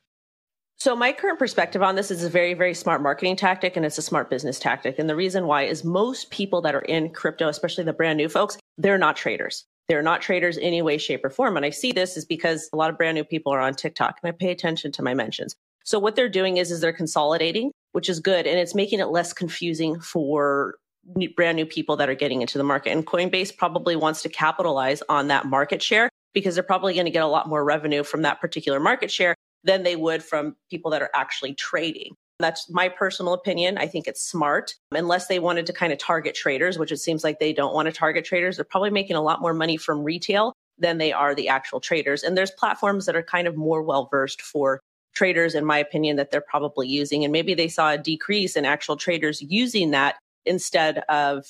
So, 0.78 0.96
my 0.96 1.14
current 1.14 1.40
perspective 1.40 1.82
on 1.82 1.96
this 1.96 2.12
is 2.12 2.24
a 2.24 2.30
very, 2.30 2.54
very 2.54 2.74
smart 2.74 3.02
marketing 3.02 3.38
tactic 3.38 3.78
and 3.78 3.86
it's 3.86 3.98
a 3.98 4.02
smart 4.02 4.30
business 4.30 4.60
tactic. 4.60 5.00
And 5.00 5.10
the 5.10 5.16
reason 5.16 5.48
why 5.48 5.64
is 5.64 5.84
most 5.84 6.30
people 6.30 6.62
that 6.62 6.76
are 6.76 6.82
in 6.82 7.10
crypto, 7.10 7.48
especially 7.48 7.86
the 7.86 7.94
brand 7.94 8.18
new 8.18 8.30
folks, 8.30 8.58
they're 8.78 8.98
not 8.98 9.16
traders. 9.16 9.66
They're 9.88 10.02
not 10.02 10.22
traders 10.22 10.58
any 10.62 10.82
way, 10.82 10.98
shape, 10.98 11.24
or 11.26 11.30
form. 11.30 11.58
And 11.58 11.66
I 11.66 11.70
see 11.70 11.92
this 11.92 12.18
is 12.18 12.26
because 12.26 12.70
a 12.74 12.76
lot 12.76 12.90
of 12.90 12.98
brand 12.98 13.16
new 13.16 13.24
people 13.24 13.54
are 13.54 13.60
on 13.60 13.74
TikTok 13.74 14.20
and 14.22 14.30
I 14.30 14.32
pay 14.32 14.52
attention 14.52 14.92
to 14.94 15.04
my 15.04 15.14
mentions. 15.14 15.56
So 15.84 16.00
what 16.00 16.16
they're 16.16 16.30
doing 16.30 16.58
is, 16.58 16.72
is 16.72 16.82
they're 16.82 16.94
consolidating, 16.94 17.72
which 17.92 18.10
is 18.10 18.20
good. 18.20 18.48
And 18.48 18.58
it's 18.58 18.76
making 18.76 19.00
it 19.00 19.10
less 19.10 19.34
confusing 19.34 20.00
for 20.00 20.76
new, 21.16 21.34
brand 21.34 21.56
new 21.56 21.66
people 21.66 21.96
that 21.98 22.10
are 22.10 22.16
getting 22.16 22.42
into 22.42 22.58
the 22.58 22.64
market. 22.64 22.92
And 22.92 23.06
Coinbase 23.06 23.56
probably 23.56 23.96
wants 23.96 24.22
to 24.24 24.30
capitalize 24.30 25.04
on 25.10 25.28
that 25.28 25.46
market 25.46 25.82
share 25.82 26.10
because 26.34 26.56
they're 26.56 26.64
probably 26.64 26.94
going 26.94 27.06
to 27.06 27.12
get 27.12 27.24
a 27.24 27.28
lot 27.28 27.48
more 27.48 27.64
revenue 27.64 28.04
from 28.04 28.24
that 28.24 28.42
particular 28.42 28.80
market 28.80 29.12
share 29.12 29.36
than 29.64 29.84
they 29.84 29.96
would 29.96 30.24
from 30.24 30.56
people 30.70 30.92
that 30.92 31.02
are 31.02 31.12
actually 31.14 31.54
trading. 31.54 32.16
That's 32.40 32.70
my 32.70 32.90
personal 32.90 33.34
opinion. 33.34 33.78
I 33.78 33.88
think 33.88 34.08
it's 34.08 34.22
smart. 34.22 34.74
Unless 34.92 35.28
they 35.28 35.40
wanted 35.40 35.66
to 35.68 35.74
kind 35.74 35.94
of 35.94 36.00
target 36.00 36.36
traders, 36.36 36.78
which 36.78 36.92
it 36.92 36.98
seems 36.98 37.24
like 37.24 37.40
they 37.40 37.54
don't 37.54 37.74
want 37.74 37.86
to 37.86 37.92
target 37.92 38.26
traders, 38.26 38.58
they're 38.58 38.66
probably 38.66 38.90
making 38.90 39.16
a 39.16 39.22
lot 39.22 39.42
more 39.42 39.54
money 39.54 39.78
from 39.78 40.04
retail 40.04 40.54
than 40.78 40.98
they 40.98 41.14
are 41.14 41.36
the 41.36 41.48
actual 41.48 41.80
traders. 41.80 42.24
And 42.24 42.36
there's 42.36 42.52
platforms 42.52 43.06
that 43.06 43.16
are 43.16 43.24
kind 43.24 43.48
of 43.48 43.56
more 43.56 43.84
well 43.84 44.08
versed 44.10 44.42
for 44.42 44.82
traders, 45.14 45.54
in 45.54 45.64
my 45.64 45.78
opinion, 45.78 46.18
that 46.18 46.32
they're 46.32 46.42
probably 46.42 46.88
using. 46.88 47.24
And 47.24 47.32
maybe 47.32 47.54
they 47.54 47.68
saw 47.68 47.92
a 47.92 47.98
decrease 47.98 48.56
in 48.56 48.66
actual 48.66 48.98
traders 48.98 49.42
using 49.42 49.92
that 49.92 50.16
instead 50.46 51.00
of 51.10 51.46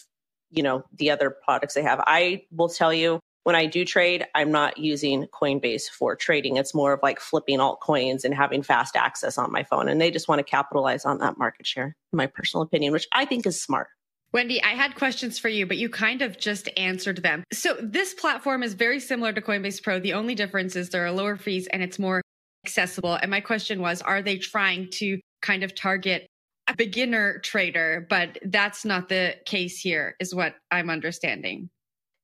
you 0.52 0.64
know 0.64 0.84
the 0.98 1.10
other 1.10 1.30
products 1.30 1.74
they 1.74 1.82
have 1.82 2.02
i 2.06 2.44
will 2.52 2.70
tell 2.70 2.94
you 2.94 3.20
when 3.44 3.56
i 3.56 3.66
do 3.66 3.84
trade 3.84 4.26
i'm 4.36 4.52
not 4.52 4.78
using 4.78 5.26
coinbase 5.28 5.84
for 5.90 6.16
trading 6.16 6.58
it's 6.58 6.74
more 6.74 6.94
of 6.94 7.00
like 7.04 7.20
flipping 7.20 7.60
altcoins 7.60 8.24
and 8.24 8.34
having 8.34 8.62
fast 8.62 8.96
access 8.96 9.38
on 9.38 9.52
my 9.52 9.64
phone 9.64 9.88
and 9.90 10.00
they 10.00 10.12
just 10.12 10.28
want 10.28 10.40
to 10.40 10.44
capitalize 10.44 11.06
on 11.06 11.18
that 11.20 11.38
market 11.38 11.66
share 11.66 11.96
in 12.14 12.18
my 12.18 12.28
personal 12.28 12.62
opinion 12.62 12.94
which 12.94 13.08
i 13.14 13.26
think 13.26 13.46
is 13.46 13.62
smart 13.62 13.88
Wendy, 14.34 14.64
I 14.64 14.70
had 14.70 14.96
questions 14.96 15.38
for 15.38 15.48
you, 15.48 15.68
but 15.68 15.78
you 15.78 15.90
kind 15.90 16.24
of 16.24 16.40
just 16.40 16.68
answered 16.76 17.22
them. 17.22 17.44
So, 17.54 17.78
this 17.80 18.16
platform 18.16 18.64
is 18.64 18.74
very 18.74 19.00
similar 19.00 19.32
to 19.32 19.42
Coinbase 19.42 19.84
Pro. 19.84 20.00
The 20.00 20.14
only 20.14 20.34
difference 20.34 20.76
is 20.76 20.90
there 20.90 21.06
are 21.06 21.12
lower 21.12 21.38
fees 21.38 21.68
and 21.68 21.84
it's 21.84 22.00
more 22.00 22.24
accessible. 22.66 23.14
And 23.14 23.30
my 23.30 23.42
question 23.42 23.80
was 23.80 24.02
Are 24.02 24.24
they 24.24 24.40
trying 24.40 24.90
to 24.94 25.20
kind 25.44 25.64
of 25.64 25.76
target 25.76 26.26
a 26.68 26.76
beginner 26.76 27.40
trader, 27.40 28.06
but 28.10 28.38
that's 28.44 28.86
not 28.86 29.10
the 29.10 29.36
case 29.46 29.80
here, 29.80 30.16
is 30.20 30.34
what 30.34 30.56
I'm 30.72 30.90
understanding. 30.90 31.70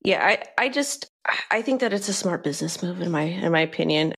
Yeah, 0.04 0.26
I, 0.26 0.44
I 0.58 0.70
just 0.70 1.12
I 1.52 1.62
think 1.62 1.82
that 1.82 1.92
it's 1.92 2.08
a 2.08 2.14
smart 2.14 2.44
business 2.44 2.82
move 2.82 3.02
in 3.02 3.12
my 3.12 3.24
in 3.24 3.52
my 3.52 3.62
opinion. 3.62 4.14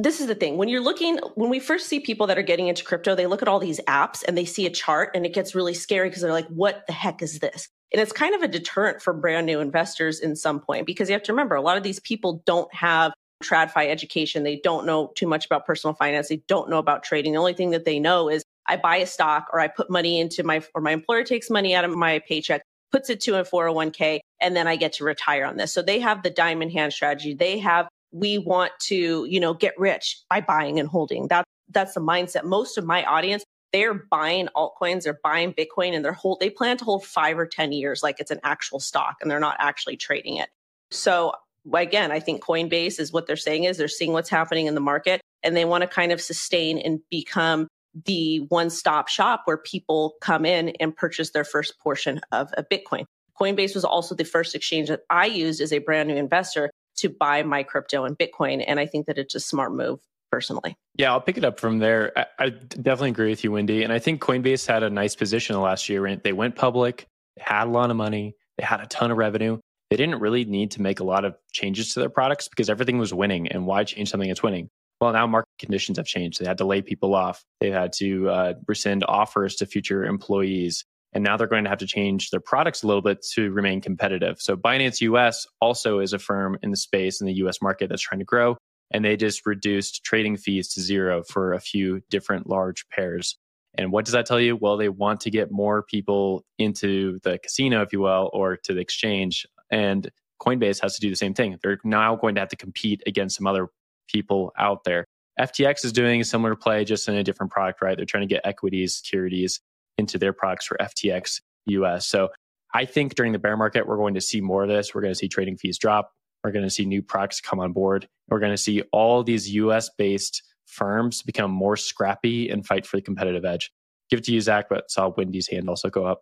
This 0.00 0.20
is 0.20 0.28
the 0.28 0.36
thing. 0.36 0.56
When 0.58 0.68
you're 0.68 0.80
looking 0.80 1.18
when 1.34 1.50
we 1.50 1.58
first 1.58 1.88
see 1.88 1.98
people 1.98 2.28
that 2.28 2.38
are 2.38 2.42
getting 2.42 2.68
into 2.68 2.84
crypto, 2.84 3.16
they 3.16 3.26
look 3.26 3.42
at 3.42 3.48
all 3.48 3.58
these 3.58 3.80
apps 3.88 4.22
and 4.26 4.38
they 4.38 4.44
see 4.44 4.64
a 4.64 4.70
chart 4.70 5.10
and 5.14 5.26
it 5.26 5.34
gets 5.34 5.56
really 5.56 5.74
scary 5.74 6.08
because 6.08 6.22
they're 6.22 6.32
like, 6.32 6.46
what 6.48 6.86
the 6.86 6.92
heck 6.92 7.20
is 7.20 7.40
this? 7.40 7.68
And 7.92 8.00
it's 8.00 8.12
kind 8.12 8.34
of 8.34 8.42
a 8.42 8.48
deterrent 8.48 9.02
for 9.02 9.12
brand 9.12 9.46
new 9.46 9.60
investors 9.60 10.20
in 10.20 10.36
some 10.36 10.60
point 10.60 10.86
because 10.86 11.08
you 11.08 11.14
have 11.14 11.22
to 11.24 11.32
remember 11.32 11.56
a 11.56 11.62
lot 11.62 11.76
of 11.76 11.82
these 11.82 11.98
people 12.00 12.42
don't 12.46 12.72
have 12.72 13.12
TradFi 13.42 13.88
education. 13.88 14.44
They 14.44 14.60
don't 14.62 14.86
know 14.86 15.12
too 15.16 15.26
much 15.26 15.46
about 15.46 15.66
personal 15.66 15.94
finance. 15.94 16.28
They 16.28 16.42
don't 16.48 16.70
know 16.70 16.78
about 16.78 17.02
trading. 17.02 17.32
The 17.32 17.38
only 17.38 17.54
thing 17.54 17.70
that 17.70 17.84
they 17.84 17.98
know 17.98 18.28
is 18.28 18.44
I 18.68 18.76
buy 18.76 18.96
a 18.96 19.06
stock 19.06 19.46
or 19.52 19.60
I 19.60 19.68
put 19.68 19.90
money 19.90 20.20
into 20.20 20.42
my, 20.42 20.62
or 20.74 20.82
my 20.82 20.92
employer 20.92 21.24
takes 21.24 21.50
money 21.50 21.74
out 21.74 21.84
of 21.84 21.96
my 21.96 22.20
paycheck, 22.20 22.62
puts 22.92 23.10
it 23.10 23.20
to 23.22 23.38
a 23.40 23.44
401k, 23.44 24.20
and 24.40 24.54
then 24.54 24.66
I 24.66 24.76
get 24.76 24.94
to 24.94 25.04
retire 25.04 25.44
on 25.44 25.56
this. 25.56 25.72
So 25.72 25.82
they 25.82 26.00
have 26.00 26.22
the 26.22 26.30
diamond 26.30 26.72
hand 26.72 26.92
strategy. 26.92 27.34
They 27.34 27.58
have, 27.58 27.88
we 28.12 28.38
want 28.38 28.72
to, 28.84 29.26
you 29.28 29.40
know, 29.40 29.54
get 29.54 29.78
rich 29.78 30.22
by 30.28 30.40
buying 30.40 30.78
and 30.78 30.88
holding. 30.88 31.28
That, 31.28 31.44
that's 31.70 31.94
the 31.94 32.00
mindset. 32.00 32.44
Most 32.44 32.78
of 32.78 32.84
my 32.84 33.04
audience, 33.04 33.44
they're 33.72 33.94
buying 33.94 34.48
altcoins, 34.56 35.02
they're 35.02 35.18
buying 35.22 35.52
Bitcoin 35.52 35.94
and 35.94 36.04
they're 36.04 36.12
hold, 36.12 36.40
they 36.40 36.50
plan 36.50 36.76
to 36.78 36.84
hold 36.84 37.04
five 37.04 37.38
or 37.38 37.46
10 37.46 37.72
years 37.72 38.02
like 38.02 38.18
it's 38.18 38.30
an 38.30 38.40
actual 38.42 38.80
stock 38.80 39.16
and 39.20 39.30
they're 39.30 39.40
not 39.40 39.56
actually 39.58 39.96
trading 39.96 40.36
it. 40.36 40.48
So 40.90 41.32
again, 41.74 42.10
I 42.10 42.20
think 42.20 42.42
Coinbase 42.42 42.98
is 42.98 43.12
what 43.12 43.26
they're 43.26 43.36
saying 43.36 43.64
is 43.64 43.76
they're 43.76 43.88
seeing 43.88 44.12
what's 44.12 44.30
happening 44.30 44.66
in 44.66 44.74
the 44.74 44.80
market 44.80 45.20
and 45.42 45.56
they 45.56 45.64
want 45.64 45.82
to 45.82 45.88
kind 45.88 46.12
of 46.12 46.20
sustain 46.20 46.78
and 46.78 47.00
become 47.10 47.68
the 48.04 48.38
one 48.48 48.70
stop 48.70 49.08
shop 49.08 49.42
where 49.44 49.58
people 49.58 50.14
come 50.20 50.44
in 50.44 50.70
and 50.80 50.96
purchase 50.96 51.30
their 51.30 51.44
first 51.44 51.78
portion 51.78 52.20
of 52.32 52.50
a 52.56 52.64
Bitcoin. 52.64 53.04
Coinbase 53.40 53.74
was 53.74 53.84
also 53.84 54.14
the 54.14 54.24
first 54.24 54.54
exchange 54.54 54.88
that 54.88 55.00
I 55.10 55.26
used 55.26 55.60
as 55.60 55.72
a 55.72 55.78
brand 55.78 56.08
new 56.08 56.16
investor 56.16 56.70
to 56.96 57.08
buy 57.08 57.42
my 57.42 57.62
crypto 57.62 58.04
and 58.04 58.18
Bitcoin. 58.18 58.64
And 58.66 58.80
I 58.80 58.86
think 58.86 59.06
that 59.06 59.18
it's 59.18 59.34
a 59.34 59.40
smart 59.40 59.72
move 59.72 60.00
personally. 60.30 60.76
Yeah, 60.96 61.12
I'll 61.12 61.20
pick 61.20 61.38
it 61.38 61.44
up 61.44 61.60
from 61.60 61.78
there. 61.78 62.12
I, 62.16 62.26
I, 62.38 62.48
definitely 62.50 63.10
agree 63.10 63.30
with 63.30 63.44
you, 63.44 63.52
Wendy. 63.52 63.82
And 63.82 63.92
I 63.92 63.98
think 63.98 64.20
Coinbase 64.20 64.66
had 64.66 64.82
a 64.82 64.90
nice 64.90 65.14
position 65.14 65.58
last 65.60 65.88
year. 65.88 66.16
They 66.16 66.32
went 66.32 66.56
public, 66.56 67.06
they 67.36 67.44
had 67.44 67.66
a 67.66 67.70
lot 67.70 67.90
of 67.90 67.96
money, 67.96 68.34
they 68.58 68.64
had 68.64 68.80
a 68.80 68.86
ton 68.86 69.10
of 69.10 69.16
revenue. 69.16 69.58
They 69.90 69.96
didn't 69.96 70.20
really 70.20 70.44
need 70.44 70.72
to 70.72 70.82
make 70.82 71.00
a 71.00 71.04
lot 71.04 71.24
of 71.24 71.34
changes 71.52 71.94
to 71.94 72.00
their 72.00 72.10
products 72.10 72.48
because 72.48 72.68
everything 72.68 72.98
was 72.98 73.14
winning. 73.14 73.48
And 73.48 73.64
why 73.64 73.84
change 73.84 74.10
something 74.10 74.28
that's 74.28 74.42
winning? 74.42 74.68
Well, 75.00 75.12
now 75.12 75.26
market 75.26 75.47
conditions 75.58 75.98
have 75.98 76.06
changed. 76.06 76.40
They 76.40 76.46
had 76.46 76.58
to 76.58 76.64
lay 76.64 76.82
people 76.82 77.14
off. 77.14 77.44
They 77.60 77.70
had 77.70 77.92
to 77.94 78.28
uh, 78.28 78.54
rescind 78.66 79.04
offers 79.06 79.56
to 79.56 79.66
future 79.66 80.04
employees. 80.04 80.84
And 81.12 81.24
now 81.24 81.36
they're 81.36 81.46
going 81.46 81.64
to 81.64 81.70
have 81.70 81.78
to 81.78 81.86
change 81.86 82.30
their 82.30 82.40
products 82.40 82.82
a 82.82 82.86
little 82.86 83.02
bit 83.02 83.24
to 83.34 83.50
remain 83.50 83.80
competitive. 83.80 84.40
So 84.40 84.56
Binance 84.56 85.00
US 85.00 85.46
also 85.60 86.00
is 86.00 86.12
a 86.12 86.18
firm 86.18 86.58
in 86.62 86.70
the 86.70 86.76
space 86.76 87.20
in 87.20 87.26
the 87.26 87.34
US 87.34 87.62
market 87.62 87.88
that's 87.88 88.02
trying 88.02 88.18
to 88.18 88.24
grow. 88.24 88.56
And 88.90 89.04
they 89.04 89.16
just 89.16 89.46
reduced 89.46 90.04
trading 90.04 90.36
fees 90.36 90.68
to 90.74 90.80
zero 90.80 91.22
for 91.22 91.52
a 91.52 91.60
few 91.60 92.00
different 92.10 92.48
large 92.48 92.88
pairs. 92.88 93.36
And 93.76 93.92
what 93.92 94.04
does 94.04 94.12
that 94.12 94.26
tell 94.26 94.40
you? 94.40 94.56
Well, 94.56 94.76
they 94.76 94.88
want 94.88 95.20
to 95.20 95.30
get 95.30 95.50
more 95.50 95.82
people 95.82 96.44
into 96.58 97.20
the 97.22 97.38
casino, 97.38 97.82
if 97.82 97.92
you 97.92 98.00
will, 98.00 98.30
or 98.32 98.56
to 98.64 98.74
the 98.74 98.80
exchange. 98.80 99.46
And 99.70 100.10
Coinbase 100.40 100.80
has 100.80 100.94
to 100.94 101.00
do 101.00 101.10
the 101.10 101.16
same 101.16 101.34
thing. 101.34 101.58
They're 101.62 101.78
now 101.84 102.16
going 102.16 102.34
to 102.36 102.40
have 102.40 102.48
to 102.50 102.56
compete 102.56 103.02
against 103.06 103.36
some 103.36 103.46
other 103.46 103.68
people 104.08 104.52
out 104.58 104.84
there. 104.84 105.06
FTX 105.38 105.84
is 105.84 105.92
doing 105.92 106.20
a 106.20 106.24
similar 106.24 106.56
play, 106.56 106.84
just 106.84 107.08
in 107.08 107.14
a 107.14 107.22
different 107.22 107.52
product, 107.52 107.80
right? 107.82 107.96
They're 107.96 108.06
trying 108.06 108.28
to 108.28 108.34
get 108.34 108.42
equities, 108.44 108.96
securities 108.96 109.60
into 109.96 110.18
their 110.18 110.32
products 110.32 110.66
for 110.66 110.76
FTX 110.80 111.40
US. 111.66 112.06
So 112.06 112.28
I 112.74 112.84
think 112.84 113.14
during 113.14 113.32
the 113.32 113.38
bear 113.38 113.56
market, 113.56 113.86
we're 113.86 113.96
going 113.96 114.14
to 114.14 114.20
see 114.20 114.40
more 114.40 114.62
of 114.62 114.68
this. 114.68 114.94
We're 114.94 115.00
going 115.00 115.12
to 115.12 115.18
see 115.18 115.28
trading 115.28 115.56
fees 115.56 115.78
drop. 115.78 116.12
We're 116.44 116.52
going 116.52 116.64
to 116.64 116.70
see 116.70 116.84
new 116.84 117.02
products 117.02 117.40
come 117.40 117.60
on 117.60 117.72
board. 117.72 118.08
We're 118.28 118.40
going 118.40 118.52
to 118.52 118.58
see 118.58 118.82
all 118.92 119.22
these 119.22 119.50
US 119.50 119.90
based 119.96 120.42
firms 120.66 121.22
become 121.22 121.50
more 121.50 121.76
scrappy 121.76 122.48
and 122.48 122.66
fight 122.66 122.86
for 122.86 122.96
the 122.96 123.02
competitive 123.02 123.44
edge. 123.44 123.72
Give 124.10 124.18
it 124.18 124.24
to 124.24 124.32
you, 124.32 124.40
Zach, 124.40 124.66
but 124.68 124.90
saw 124.90 125.12
Wendy's 125.16 125.48
hand 125.48 125.68
also 125.68 125.90
go 125.90 126.04
up. 126.04 126.20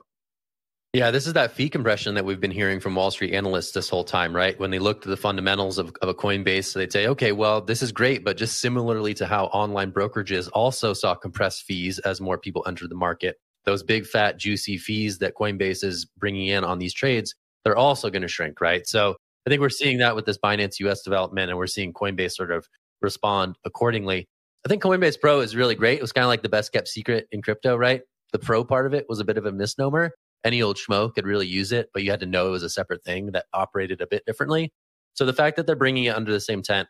Yeah, 0.96 1.10
this 1.10 1.26
is 1.26 1.34
that 1.34 1.52
fee 1.52 1.68
compression 1.68 2.14
that 2.14 2.24
we've 2.24 2.40
been 2.40 2.50
hearing 2.50 2.80
from 2.80 2.94
Wall 2.94 3.10
Street 3.10 3.34
analysts 3.34 3.72
this 3.72 3.90
whole 3.90 4.02
time, 4.02 4.34
right? 4.34 4.58
When 4.58 4.70
they 4.70 4.78
look 4.78 5.02
to 5.02 5.10
the 5.10 5.16
fundamentals 5.18 5.76
of, 5.76 5.94
of 6.00 6.08
a 6.08 6.14
Coinbase, 6.14 6.72
they'd 6.72 6.90
say, 6.90 7.06
okay, 7.08 7.32
well, 7.32 7.60
this 7.60 7.82
is 7.82 7.92
great, 7.92 8.24
but 8.24 8.38
just 8.38 8.62
similarly 8.62 9.12
to 9.12 9.26
how 9.26 9.44
online 9.48 9.92
brokerages 9.92 10.48
also 10.54 10.94
saw 10.94 11.14
compressed 11.14 11.64
fees 11.64 11.98
as 11.98 12.18
more 12.18 12.38
people 12.38 12.64
entered 12.66 12.88
the 12.88 12.94
market, 12.94 13.36
those 13.66 13.82
big, 13.82 14.06
fat, 14.06 14.38
juicy 14.38 14.78
fees 14.78 15.18
that 15.18 15.34
Coinbase 15.34 15.84
is 15.84 16.06
bringing 16.16 16.46
in 16.46 16.64
on 16.64 16.78
these 16.78 16.94
trades, 16.94 17.34
they're 17.62 17.76
also 17.76 18.08
going 18.08 18.22
to 18.22 18.28
shrink, 18.28 18.62
right? 18.62 18.86
So 18.86 19.16
I 19.46 19.50
think 19.50 19.60
we're 19.60 19.68
seeing 19.68 19.98
that 19.98 20.16
with 20.16 20.24
this 20.24 20.38
Binance 20.38 20.80
US 20.80 21.02
development, 21.02 21.50
and 21.50 21.58
we're 21.58 21.66
seeing 21.66 21.92
Coinbase 21.92 22.32
sort 22.32 22.50
of 22.50 22.66
respond 23.02 23.56
accordingly. 23.66 24.28
I 24.64 24.70
think 24.70 24.82
Coinbase 24.82 25.20
Pro 25.20 25.40
is 25.40 25.54
really 25.54 25.74
great. 25.74 25.98
It 25.98 26.02
was 26.02 26.12
kind 26.12 26.24
of 26.24 26.28
like 26.28 26.42
the 26.42 26.48
best 26.48 26.72
kept 26.72 26.88
secret 26.88 27.28
in 27.32 27.42
crypto, 27.42 27.76
right? 27.76 28.00
The 28.32 28.38
pro 28.38 28.64
part 28.64 28.86
of 28.86 28.94
it 28.94 29.04
was 29.10 29.20
a 29.20 29.24
bit 29.26 29.36
of 29.36 29.44
a 29.44 29.52
misnomer 29.52 30.12
any 30.46 30.62
old 30.62 30.76
schmo 30.76 31.12
could 31.12 31.26
really 31.26 31.46
use 31.46 31.72
it, 31.72 31.90
but 31.92 32.04
you 32.04 32.10
had 32.10 32.20
to 32.20 32.26
know 32.26 32.46
it 32.46 32.52
was 32.52 32.62
a 32.62 32.70
separate 32.70 33.02
thing 33.04 33.32
that 33.32 33.46
operated 33.52 34.00
a 34.00 34.06
bit 34.06 34.24
differently. 34.24 34.72
So 35.14 35.26
the 35.26 35.32
fact 35.32 35.56
that 35.56 35.66
they're 35.66 35.74
bringing 35.76 36.04
it 36.04 36.14
under 36.14 36.32
the 36.32 36.40
same 36.40 36.62
tent 36.62 36.88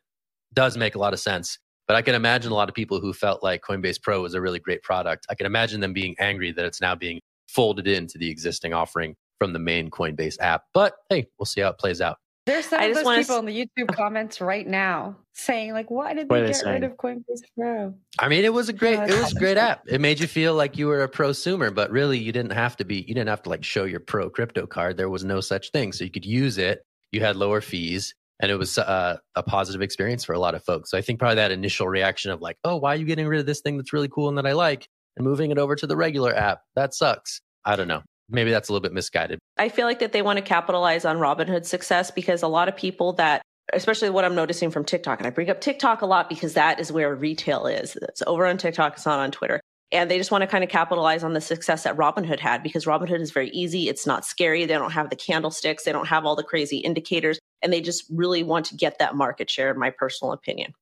does 0.52 0.76
make 0.76 0.94
a 0.94 0.98
lot 0.98 1.14
of 1.14 1.20
sense. 1.20 1.58
But 1.88 1.96
I 1.96 2.02
can 2.02 2.14
imagine 2.14 2.52
a 2.52 2.54
lot 2.54 2.68
of 2.68 2.74
people 2.74 3.00
who 3.00 3.12
felt 3.12 3.42
like 3.42 3.62
Coinbase 3.62 4.02
Pro 4.02 4.20
was 4.20 4.34
a 4.34 4.40
really 4.40 4.58
great 4.58 4.82
product. 4.82 5.26
I 5.30 5.34
can 5.34 5.46
imagine 5.46 5.80
them 5.80 5.92
being 5.92 6.14
angry 6.18 6.52
that 6.52 6.64
it's 6.64 6.80
now 6.80 6.94
being 6.94 7.20
folded 7.48 7.86
into 7.86 8.18
the 8.18 8.28
existing 8.28 8.74
offering 8.74 9.14
from 9.38 9.52
the 9.52 9.58
main 9.58 9.90
Coinbase 9.90 10.36
app. 10.40 10.64
But 10.74 10.94
hey, 11.08 11.28
we'll 11.38 11.46
see 11.46 11.60
how 11.60 11.70
it 11.70 11.78
plays 11.78 12.00
out. 12.00 12.16
There's 12.46 12.66
some 12.66 12.80
I 12.80 12.84
of 12.84 12.94
those 12.94 13.02
people 13.02 13.34
s- 13.34 13.40
in 13.40 13.44
the 13.44 13.66
YouTube 13.66 13.88
comments 13.96 14.40
right 14.40 14.66
now 14.66 15.16
saying 15.32 15.72
like, 15.72 15.90
"Why 15.90 16.14
did 16.14 16.28
they 16.28 16.46
get 16.46 16.62
rid 16.64 16.84
of 16.84 16.92
Coinbase 16.96 17.42
Pro?" 17.58 17.92
I 18.20 18.28
mean, 18.28 18.44
it 18.44 18.52
was 18.52 18.68
a 18.68 18.72
great, 18.72 19.00
it 19.00 19.18
was 19.18 19.32
a 19.32 19.38
great 19.38 19.56
app. 19.56 19.82
It 19.88 20.00
made 20.00 20.20
you 20.20 20.28
feel 20.28 20.54
like 20.54 20.78
you 20.78 20.86
were 20.86 21.02
a 21.02 21.08
prosumer, 21.08 21.74
but 21.74 21.90
really, 21.90 22.18
you 22.18 22.30
didn't 22.30 22.52
have 22.52 22.76
to 22.76 22.84
be. 22.84 22.98
You 23.00 23.14
didn't 23.14 23.28
have 23.28 23.42
to 23.42 23.50
like 23.50 23.64
show 23.64 23.82
your 23.84 23.98
pro 23.98 24.30
crypto 24.30 24.64
card. 24.64 24.96
There 24.96 25.10
was 25.10 25.24
no 25.24 25.40
such 25.40 25.72
thing, 25.72 25.92
so 25.92 26.04
you 26.04 26.10
could 26.10 26.24
use 26.24 26.56
it. 26.56 26.82
You 27.10 27.20
had 27.20 27.34
lower 27.34 27.60
fees, 27.60 28.14
and 28.38 28.48
it 28.48 28.56
was 28.56 28.78
uh, 28.78 29.16
a 29.34 29.42
positive 29.42 29.82
experience 29.82 30.24
for 30.24 30.32
a 30.32 30.38
lot 30.38 30.54
of 30.54 30.64
folks. 30.64 30.92
So 30.92 30.98
I 30.98 31.02
think 31.02 31.18
probably 31.18 31.36
that 31.36 31.50
initial 31.50 31.88
reaction 31.88 32.30
of 32.30 32.40
like, 32.40 32.58
"Oh, 32.62 32.76
why 32.76 32.94
are 32.94 32.96
you 32.96 33.06
getting 33.06 33.26
rid 33.26 33.40
of 33.40 33.46
this 33.46 33.60
thing 33.60 33.76
that's 33.76 33.92
really 33.92 34.08
cool 34.08 34.28
and 34.28 34.38
that 34.38 34.46
I 34.46 34.52
like, 34.52 34.86
and 35.16 35.26
moving 35.26 35.50
it 35.50 35.58
over 35.58 35.74
to 35.74 35.86
the 35.86 35.96
regular 35.96 36.32
app? 36.32 36.60
That 36.76 36.94
sucks." 36.94 37.40
I 37.64 37.74
don't 37.74 37.88
know 37.88 38.02
maybe 38.28 38.50
that's 38.50 38.68
a 38.68 38.72
little 38.72 38.82
bit 38.82 38.92
misguided. 38.92 39.38
I 39.58 39.68
feel 39.68 39.86
like 39.86 40.00
that 40.00 40.12
they 40.12 40.22
want 40.22 40.38
to 40.38 40.42
capitalize 40.42 41.04
on 41.04 41.16
Robinhood's 41.16 41.68
success 41.68 42.10
because 42.10 42.42
a 42.42 42.48
lot 42.48 42.68
of 42.68 42.76
people 42.76 43.14
that 43.14 43.42
especially 43.72 44.10
what 44.10 44.24
I'm 44.24 44.34
noticing 44.34 44.70
from 44.70 44.84
TikTok 44.84 45.18
and 45.18 45.26
I 45.26 45.30
bring 45.30 45.50
up 45.50 45.60
TikTok 45.60 46.02
a 46.02 46.06
lot 46.06 46.28
because 46.28 46.54
that 46.54 46.78
is 46.78 46.92
where 46.92 47.14
retail 47.14 47.66
is. 47.66 47.96
It's 47.96 48.22
over 48.26 48.46
on 48.46 48.58
TikTok, 48.58 48.94
it's 48.94 49.06
not 49.06 49.18
on 49.18 49.30
Twitter. 49.30 49.60
And 49.92 50.10
they 50.10 50.18
just 50.18 50.32
want 50.32 50.42
to 50.42 50.48
kind 50.48 50.64
of 50.64 50.70
capitalize 50.70 51.22
on 51.22 51.32
the 51.32 51.40
success 51.40 51.84
that 51.84 51.96
Robinhood 51.96 52.40
had 52.40 52.62
because 52.62 52.86
Robinhood 52.86 53.20
is 53.20 53.30
very 53.30 53.50
easy. 53.50 53.88
It's 53.88 54.06
not 54.06 54.24
scary. 54.24 54.64
They 54.66 54.74
don't 54.74 54.90
have 54.90 55.10
the 55.10 55.16
candlesticks. 55.16 55.84
They 55.84 55.92
don't 55.92 56.08
have 56.08 56.24
all 56.24 56.34
the 56.34 56.42
crazy 56.42 56.78
indicators. 56.78 57.38
And 57.62 57.72
they 57.72 57.80
just 57.80 58.04
really 58.10 58.42
want 58.42 58.66
to 58.66 58.76
get 58.76 58.98
that 58.98 59.14
market 59.14 59.48
share, 59.48 59.70
in 59.70 59.78
my 59.78 59.90
personal 59.90 60.32
opinion. 60.32 60.74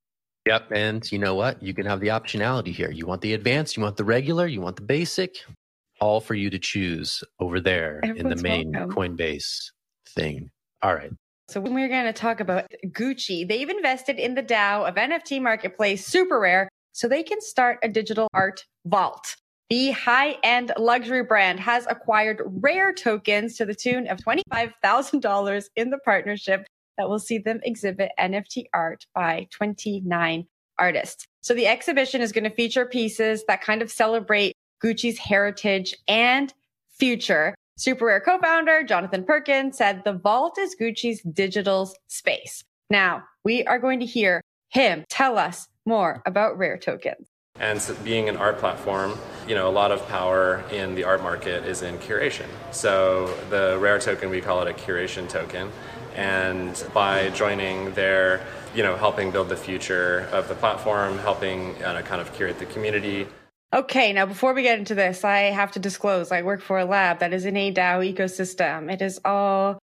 Yep. 0.47 0.73
And 0.73 1.12
you 1.12 1.19
know 1.19 1.35
what? 1.35 1.62
You 1.62 1.75
can 1.75 1.85
have 1.85 2.00
the 2.00 2.09
optionality 2.09 2.69
here. 2.69 2.90
You 2.90 3.07
want 3.07 3.21
the 3.21 3.35
advanced, 3.35 3.76
you 3.76 3.83
want 3.83 3.99
the 3.99 4.04
regular, 4.04 4.47
you 4.47 4.62
want 4.62 4.76
the 4.76 4.83
basic 4.83 5.45
all 6.01 6.21
for 6.21 6.35
you 6.35 6.51
to 6.51 6.59
choose 6.59 7.23
over 7.41 7.61
there 7.61 8.01
Everyone's 8.03 8.21
in 8.21 8.37
the 8.37 8.43
main 8.43 8.73
welcome. 8.73 8.93
Coinbase 8.93 9.71
thing. 10.09 10.51
All 10.83 10.95
right. 10.95 11.11
So 11.49 11.61
when 11.61 11.75
we're 11.75 11.89
going 11.89 12.07
to 12.07 12.13
talk 12.13 12.41
about 12.41 12.65
Gucci, 12.87 13.47
they've 13.47 13.69
invested 13.69 14.19
in 14.19 14.35
the 14.35 14.43
DAO 14.43 14.89
of 14.89 14.95
NFT 14.95 15.43
marketplace 15.43 16.09
SuperRare 16.09 16.69
so 16.93 17.07
they 17.07 17.23
can 17.23 17.41
start 17.41 17.79
a 17.83 17.89
digital 17.89 18.29
art 18.33 18.65
vault. 18.87 19.37
The 19.71 19.91
high-end 19.91 20.73
luxury 20.79 21.23
brand 21.23 21.61
has 21.61 21.87
acquired 21.89 22.43
rare 22.47 22.93
tokens 22.93 23.57
to 23.57 23.67
the 23.67 23.75
tune 23.75 24.07
of 24.09 24.19
$25,000 24.19 25.65
in 25.77 25.91
the 25.91 25.99
partnership 25.99 26.67
that 26.97 27.09
will 27.09 27.19
see 27.19 27.39
them 27.39 27.61
exhibit 27.63 28.13
NFT 28.19 28.65
art 28.73 29.05
by 29.15 29.49
29 29.51 30.47
artists. 30.79 31.27
So 31.43 31.55
the 31.55 31.67
exhibition 31.67 32.21
is 32.21 32.33
going 32.33 32.45
to 32.45 32.51
feature 32.51 32.87
pieces 32.87 33.45
that 33.49 33.63
kind 33.63 33.83
of 33.83 33.91
celebrate 33.91 34.55
Gucci's 34.85 35.19
heritage 35.19 35.97
and 36.07 36.53
future. 36.91 37.55
SuperRare 37.79 38.23
co-founder 38.23 38.85
Jonathan 38.85 39.25
Perkins 39.25 39.79
said 39.79 40.03
the 40.05 40.12
vault 40.12 40.59
is 40.59 40.76
Gucci's 40.79 41.23
digital 41.23 41.91
space. 42.07 42.62
Now 42.91 43.23
we 43.45 43.64
are 43.64 43.79
going 43.79 43.99
to 44.00 44.07
hear 44.07 44.43
him 44.69 45.05
tell 45.09 45.38
us 45.38 45.69
more 45.87 46.23
about 46.26 46.59
Rare 46.59 46.76
tokens. 46.76 47.26
And 47.59 47.81
so 47.81 47.95
being 48.03 48.29
an 48.29 48.37
art 48.37 48.59
platform, 48.59 49.17
you 49.49 49.55
know, 49.55 49.69
a 49.69 49.71
lot 49.71 49.91
of 49.91 50.07
power 50.09 50.62
in 50.71 50.95
the 50.95 51.05
art 51.05 51.23
market 51.23 51.64
is 51.64 51.83
in 51.83 51.97
curation. 51.99 52.47
So 52.73 53.35
the 53.49 53.79
Rare 53.81 53.99
token, 54.00 54.29
we 54.29 54.41
call 54.41 54.61
it 54.62 54.69
a 54.69 54.75
curation 54.75 55.29
token. 55.29 55.71
And 56.14 56.85
by 56.93 57.31
joining 57.31 57.95
there, 57.95 58.45
you 58.75 58.83
know, 58.83 58.97
helping 58.97 59.31
build 59.31 59.49
the 59.49 59.57
future 59.57 60.29
of 60.33 60.49
the 60.49 60.55
platform, 60.55 61.19
helping 61.19 61.83
uh, 61.83 62.03
kind 62.03 62.21
of 62.21 62.33
curate 62.35 62.59
the 62.59 62.67
community, 62.67 63.26
Okay, 63.75 64.12
now 64.12 64.25
before 64.25 64.54
we 64.54 64.62
get 64.62 64.78
into 64.78 64.95
this, 64.95 65.25
I 65.25 65.50
have 65.50 65.73
to 65.73 65.81
disclose 65.81 66.31
I 66.31 66.43
work 66.43 66.62
for 66.62 66.78
a 66.78 66.85
lab 66.85 67.19
that 67.19 67.33
is 67.33 67.45
in 67.45 67.57
a 67.57 67.73
DAO 67.73 68.14
ecosystem. 68.14 68.93
It 68.93 69.02
is 69.02 69.19
all 69.25 69.81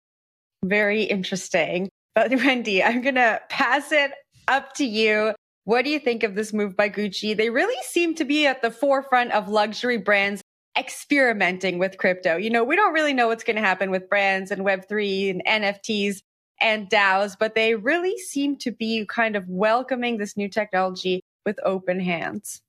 very 0.63 1.03
interesting. 1.05 1.89
But 2.13 2.29
Wendy, 2.35 2.83
I'm 2.83 3.01
going 3.01 3.15
to 3.15 3.41
pass 3.49 3.91
it 3.91 4.11
up 4.47 4.75
to 4.75 4.85
you. 4.85 5.33
What 5.63 5.85
do 5.85 5.89
you 5.89 5.97
think 5.97 6.21
of 6.21 6.35
this 6.35 6.53
move 6.53 6.77
by 6.77 6.91
Gucci? 6.91 7.35
They 7.35 7.49
really 7.49 7.81
seem 7.81 8.13
to 8.15 8.25
be 8.25 8.45
at 8.45 8.61
the 8.61 8.69
forefront 8.69 9.31
of 9.31 9.49
luxury 9.49 9.97
brands 9.97 10.43
experimenting 10.77 11.79
with 11.79 11.97
crypto. 11.97 12.37
You 12.37 12.51
know, 12.51 12.63
we 12.63 12.75
don't 12.75 12.93
really 12.93 13.13
know 13.13 13.29
what's 13.29 13.43
going 13.43 13.55
to 13.55 13.61
happen 13.63 13.89
with 13.89 14.07
brands 14.07 14.51
and 14.51 14.61
Web3 14.63 15.31
and 15.31 15.43
NFTs 15.47 16.19
and 16.61 16.87
DAOs, 16.91 17.35
but 17.39 17.55
they 17.55 17.73
really 17.73 18.19
seem 18.19 18.55
to 18.57 18.71
be 18.71 19.07
kind 19.07 19.35
of 19.35 19.49
welcoming 19.49 20.17
this 20.17 20.37
new 20.37 20.47
technology 20.47 21.23
with 21.43 21.59
open 21.65 21.99
hands. 21.99 22.61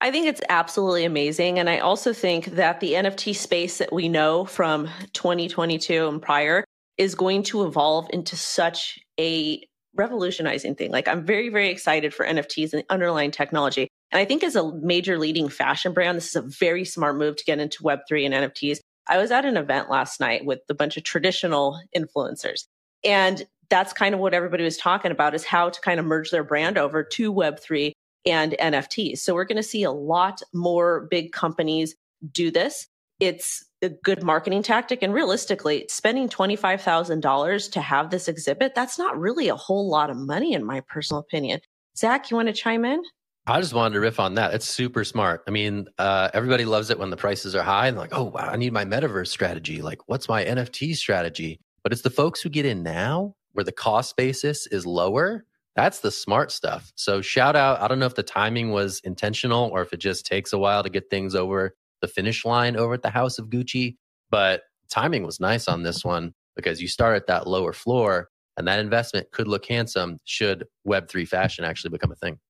I 0.00 0.12
think 0.12 0.26
it's 0.26 0.40
absolutely 0.48 1.04
amazing. 1.04 1.58
And 1.58 1.68
I 1.68 1.78
also 1.78 2.12
think 2.12 2.46
that 2.46 2.80
the 2.80 2.92
NFT 2.92 3.34
space 3.34 3.78
that 3.78 3.92
we 3.92 4.08
know 4.08 4.44
from 4.44 4.88
2022 5.12 6.06
and 6.06 6.22
prior 6.22 6.64
is 6.98 7.14
going 7.14 7.42
to 7.44 7.66
evolve 7.66 8.08
into 8.10 8.36
such 8.36 8.98
a 9.18 9.62
revolutionizing 9.94 10.76
thing. 10.76 10.92
Like, 10.92 11.08
I'm 11.08 11.24
very, 11.24 11.48
very 11.48 11.70
excited 11.70 12.14
for 12.14 12.24
NFTs 12.24 12.74
and 12.74 12.84
underlying 12.88 13.32
technology. 13.32 13.88
And 14.12 14.20
I 14.20 14.24
think 14.24 14.44
as 14.44 14.54
a 14.54 14.72
major 14.76 15.18
leading 15.18 15.48
fashion 15.48 15.92
brand, 15.92 16.16
this 16.16 16.28
is 16.28 16.36
a 16.36 16.42
very 16.42 16.84
smart 16.84 17.16
move 17.16 17.36
to 17.36 17.44
get 17.44 17.58
into 17.58 17.82
Web3 17.82 18.26
and 18.26 18.34
NFTs. 18.34 18.78
I 19.08 19.18
was 19.18 19.32
at 19.32 19.44
an 19.44 19.56
event 19.56 19.90
last 19.90 20.20
night 20.20 20.44
with 20.44 20.60
a 20.68 20.74
bunch 20.74 20.96
of 20.96 21.02
traditional 21.02 21.80
influencers. 21.96 22.66
And 23.04 23.44
that's 23.68 23.92
kind 23.92 24.14
of 24.14 24.20
what 24.20 24.34
everybody 24.34 24.64
was 24.64 24.76
talking 24.76 25.10
about 25.10 25.34
is 25.34 25.44
how 25.44 25.70
to 25.70 25.80
kind 25.80 25.98
of 25.98 26.06
merge 26.06 26.30
their 26.30 26.44
brand 26.44 26.78
over 26.78 27.02
to 27.02 27.32
Web3 27.32 27.92
and 28.28 28.54
NFTs. 28.60 29.18
So 29.18 29.34
we're 29.34 29.44
going 29.44 29.56
to 29.56 29.62
see 29.62 29.82
a 29.82 29.90
lot 29.90 30.42
more 30.52 31.06
big 31.10 31.32
companies 31.32 31.96
do 32.32 32.50
this. 32.50 32.86
It's 33.20 33.64
a 33.82 33.88
good 33.88 34.22
marketing 34.22 34.62
tactic. 34.62 35.02
And 35.02 35.12
realistically, 35.12 35.86
spending 35.88 36.28
$25,000 36.28 37.72
to 37.72 37.80
have 37.80 38.10
this 38.10 38.28
exhibit, 38.28 38.74
that's 38.74 38.98
not 38.98 39.18
really 39.18 39.48
a 39.48 39.56
whole 39.56 39.88
lot 39.88 40.10
of 40.10 40.16
money, 40.16 40.52
in 40.52 40.64
my 40.64 40.80
personal 40.88 41.20
opinion. 41.20 41.60
Zach, 41.96 42.30
you 42.30 42.36
want 42.36 42.48
to 42.48 42.52
chime 42.52 42.84
in? 42.84 43.02
I 43.46 43.60
just 43.60 43.72
wanted 43.72 43.94
to 43.94 44.00
riff 44.00 44.20
on 44.20 44.34
that. 44.34 44.52
It's 44.52 44.68
super 44.68 45.04
smart. 45.04 45.42
I 45.48 45.50
mean, 45.50 45.86
uh, 45.98 46.28
everybody 46.34 46.66
loves 46.66 46.90
it 46.90 46.98
when 46.98 47.08
the 47.08 47.16
prices 47.16 47.54
are 47.54 47.62
high 47.62 47.88
and 47.88 47.96
like, 47.96 48.10
oh, 48.12 48.24
wow, 48.24 48.48
I 48.50 48.56
need 48.56 48.74
my 48.74 48.84
metaverse 48.84 49.28
strategy. 49.28 49.80
Like, 49.80 50.06
what's 50.06 50.28
my 50.28 50.44
NFT 50.44 50.94
strategy? 50.94 51.58
But 51.82 51.92
it's 51.92 52.02
the 52.02 52.10
folks 52.10 52.42
who 52.42 52.50
get 52.50 52.66
in 52.66 52.82
now 52.82 53.34
where 53.52 53.64
the 53.64 53.72
cost 53.72 54.16
basis 54.16 54.66
is 54.66 54.84
lower 54.84 55.46
that's 55.78 56.00
the 56.00 56.10
smart 56.10 56.50
stuff. 56.50 56.92
So 56.96 57.22
shout 57.22 57.54
out. 57.54 57.80
I 57.80 57.86
don't 57.86 58.00
know 58.00 58.06
if 58.06 58.16
the 58.16 58.22
timing 58.24 58.72
was 58.72 58.98
intentional 59.04 59.70
or 59.72 59.80
if 59.80 59.92
it 59.92 60.00
just 60.00 60.26
takes 60.26 60.52
a 60.52 60.58
while 60.58 60.82
to 60.82 60.90
get 60.90 61.08
things 61.08 61.36
over 61.36 61.76
the 62.00 62.08
finish 62.08 62.44
line 62.44 62.76
over 62.76 62.94
at 62.94 63.02
the 63.02 63.10
House 63.10 63.38
of 63.38 63.46
Gucci, 63.48 63.94
but 64.28 64.62
timing 64.90 65.22
was 65.22 65.38
nice 65.38 65.68
on 65.68 65.84
this 65.84 66.04
one 66.04 66.34
because 66.56 66.82
you 66.82 66.88
start 66.88 67.14
at 67.14 67.28
that 67.28 67.46
lower 67.46 67.72
floor 67.72 68.28
and 68.56 68.66
that 68.66 68.80
investment 68.80 69.30
could 69.30 69.46
look 69.46 69.66
handsome 69.66 70.18
should 70.24 70.64
Web3 70.84 71.28
fashion 71.28 71.64
actually 71.64 71.90
become 71.90 72.10
a 72.10 72.16
thing. 72.16 72.40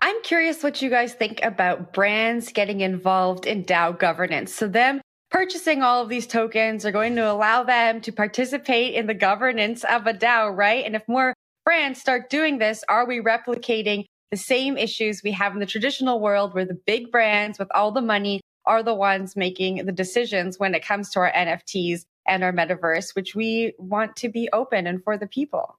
I'm 0.00 0.20
curious 0.24 0.64
what 0.64 0.82
you 0.82 0.90
guys 0.90 1.14
think 1.14 1.38
about 1.44 1.92
brands 1.92 2.50
getting 2.50 2.80
involved 2.80 3.46
in 3.46 3.64
DAO 3.64 3.96
governance. 3.96 4.52
So, 4.52 4.66
them 4.66 5.00
purchasing 5.30 5.82
all 5.84 6.02
of 6.02 6.08
these 6.08 6.26
tokens 6.26 6.84
are 6.84 6.90
going 6.90 7.14
to 7.14 7.30
allow 7.30 7.62
them 7.62 8.00
to 8.00 8.10
participate 8.10 8.94
in 8.94 9.06
the 9.06 9.14
governance 9.14 9.84
of 9.84 10.08
a 10.08 10.12
DAO, 10.12 10.52
right? 10.56 10.84
And 10.84 10.96
if 10.96 11.06
more 11.06 11.34
brands 11.64 12.00
start 12.00 12.30
doing 12.30 12.58
this, 12.58 12.84
are 12.88 13.06
we 13.06 13.20
replicating 13.20 14.04
the 14.30 14.36
same 14.36 14.76
issues 14.76 15.22
we 15.22 15.32
have 15.32 15.54
in 15.54 15.60
the 15.60 15.66
traditional 15.66 16.20
world 16.20 16.54
where 16.54 16.64
the 16.64 16.78
big 16.86 17.10
brands 17.10 17.58
with 17.58 17.68
all 17.74 17.92
the 17.92 18.02
money 18.02 18.40
are 18.66 18.82
the 18.82 18.94
ones 18.94 19.36
making 19.36 19.84
the 19.84 19.92
decisions 19.92 20.58
when 20.58 20.74
it 20.74 20.84
comes 20.84 21.10
to 21.10 21.20
our 21.20 21.32
NFTs 21.32 22.04
and 22.26 22.42
our 22.42 22.52
metaverse, 22.52 23.14
which 23.14 23.34
we 23.34 23.74
want 23.78 24.16
to 24.16 24.28
be 24.28 24.48
open 24.52 24.86
and 24.86 25.02
for 25.04 25.16
the 25.16 25.26
people? 25.26 25.78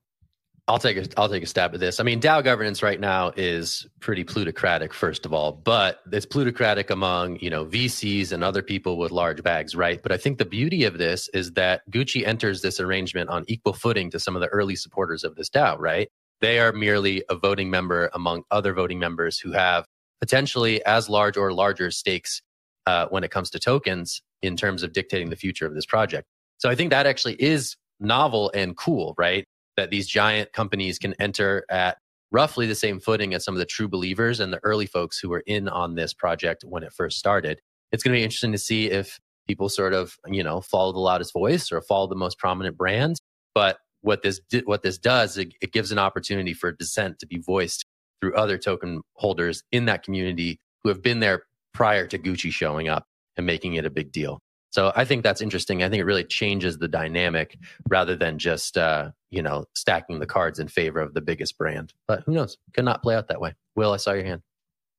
I'll 0.67 0.79
take 0.79 0.97
a 0.97 1.07
I'll 1.15 1.29
take 1.29 1.43
a 1.43 1.47
stab 1.47 1.75
at 1.75 1.79
this. 1.79 1.99
I 1.99 2.03
mean, 2.03 2.19
DAO 2.19 2.43
governance 2.43 2.81
right 2.81 2.99
now 2.99 3.31
is 3.35 3.85
pretty 3.99 4.23
plutocratic, 4.23 4.95
first 4.95 5.23
of 5.25 5.33
all, 5.33 5.51
but 5.51 5.99
it's 6.11 6.25
plutocratic 6.25 6.89
among 6.89 7.37
you 7.39 7.51
know 7.51 7.65
VCs 7.65 8.31
and 8.31 8.43
other 8.43 8.63
people 8.63 8.97
with 8.97 9.11
large 9.11 9.43
bags, 9.43 9.75
right? 9.75 10.01
But 10.01 10.11
I 10.11 10.17
think 10.17 10.39
the 10.39 10.45
beauty 10.45 10.83
of 10.85 10.97
this 10.97 11.29
is 11.35 11.51
that 11.51 11.81
Gucci 11.91 12.25
enters 12.25 12.63
this 12.63 12.79
arrangement 12.79 13.29
on 13.29 13.45
equal 13.47 13.73
footing 13.73 14.09
to 14.09 14.19
some 14.19 14.35
of 14.35 14.41
the 14.41 14.47
early 14.47 14.75
supporters 14.75 15.23
of 15.23 15.35
this 15.35 15.51
DAO, 15.51 15.77
right? 15.77 16.09
They 16.41 16.59
are 16.59 16.71
merely 16.71 17.23
a 17.29 17.35
voting 17.35 17.69
member 17.69 18.09
among 18.13 18.43
other 18.49 18.73
voting 18.73 18.97
members 18.97 19.37
who 19.37 19.51
have 19.51 19.85
potentially 20.19 20.83
as 20.85 21.09
large 21.09 21.37
or 21.37 21.53
larger 21.53 21.91
stakes 21.91 22.41
uh, 22.87 23.05
when 23.09 23.23
it 23.23 23.29
comes 23.29 23.51
to 23.51 23.59
tokens 23.59 24.23
in 24.41 24.57
terms 24.57 24.81
of 24.81 24.93
dictating 24.93 25.29
the 25.29 25.35
future 25.35 25.67
of 25.67 25.75
this 25.75 25.85
project. 25.85 26.27
So 26.57 26.69
I 26.69 26.75
think 26.75 26.89
that 26.89 27.05
actually 27.05 27.35
is 27.35 27.75
novel 27.99 28.51
and 28.55 28.75
cool, 28.75 29.13
right? 29.17 29.45
That 29.77 29.89
these 29.89 30.07
giant 30.07 30.53
companies 30.53 30.97
can 30.97 31.13
enter 31.19 31.65
at 31.69 31.97
roughly 32.31 32.65
the 32.67 32.75
same 32.75 32.99
footing 32.99 33.33
as 33.33 33.43
some 33.43 33.55
of 33.55 33.59
the 33.59 33.65
true 33.65 33.87
believers 33.87 34.39
and 34.39 34.51
the 34.51 34.59
early 34.63 34.85
folks 34.85 35.19
who 35.19 35.29
were 35.29 35.43
in 35.45 35.69
on 35.69 35.95
this 35.95 36.13
project 36.13 36.63
when 36.67 36.83
it 36.83 36.93
first 36.93 37.17
started. 37.17 37.61
It's 37.91 38.03
going 38.03 38.13
to 38.13 38.19
be 38.19 38.23
interesting 38.23 38.51
to 38.51 38.57
see 38.57 38.89
if 38.89 39.19
people 39.47 39.69
sort 39.69 39.93
of, 39.93 40.15
you 40.27 40.43
know, 40.43 40.61
follow 40.61 40.91
the 40.91 40.99
loudest 40.99 41.33
voice 41.33 41.71
or 41.71 41.81
follow 41.81 42.07
the 42.07 42.15
most 42.15 42.37
prominent 42.37 42.77
brands. 42.77 43.19
But 43.53 43.77
what 44.01 44.21
this 44.21 44.39
what 44.65 44.83
this 44.83 44.97
does, 44.97 45.37
it, 45.37 45.53
it 45.61 45.71
gives 45.71 45.91
an 45.91 45.99
opportunity 45.99 46.53
for 46.53 46.71
dissent 46.71 47.19
to 47.19 47.27
be 47.27 47.39
voiced 47.39 47.85
through 48.21 48.35
other 48.35 48.57
token 48.57 49.01
holders 49.15 49.63
in 49.71 49.85
that 49.85 50.03
community 50.03 50.59
who 50.83 50.89
have 50.89 51.01
been 51.01 51.19
there 51.19 51.43
prior 51.73 52.07
to 52.07 52.17
Gucci 52.17 52.51
showing 52.51 52.87
up 52.87 53.05
and 53.37 53.45
making 53.45 53.75
it 53.75 53.85
a 53.85 53.89
big 53.89 54.11
deal. 54.11 54.39
So 54.75 54.91
I 54.93 55.05
think 55.05 55.23
that's 55.23 55.39
interesting. 55.39 55.83
I 55.83 55.89
think 55.89 56.01
it 56.01 56.03
really 56.03 56.25
changes 56.25 56.77
the 56.77 56.89
dynamic 56.89 57.57
rather 57.87 58.13
than 58.17 58.37
just 58.37 58.77
uh, 58.77 59.11
you 59.31 59.41
know 59.41 59.63
stacking 59.73 60.19
the 60.19 60.25
cards 60.25 60.59
in 60.59 60.67
favor 60.67 60.99
of 60.99 61.13
the 61.13 61.21
biggest 61.21 61.57
brand. 61.57 61.93
But 62.09 62.23
who 62.25 62.33
knows? 62.33 62.57
Could 62.73 62.83
not 62.83 63.01
play 63.01 63.15
out 63.15 63.29
that 63.29 63.39
way. 63.39 63.53
Will, 63.77 63.93
I 63.93 63.97
saw 63.97 64.11
your 64.11 64.25
hand. 64.25 64.41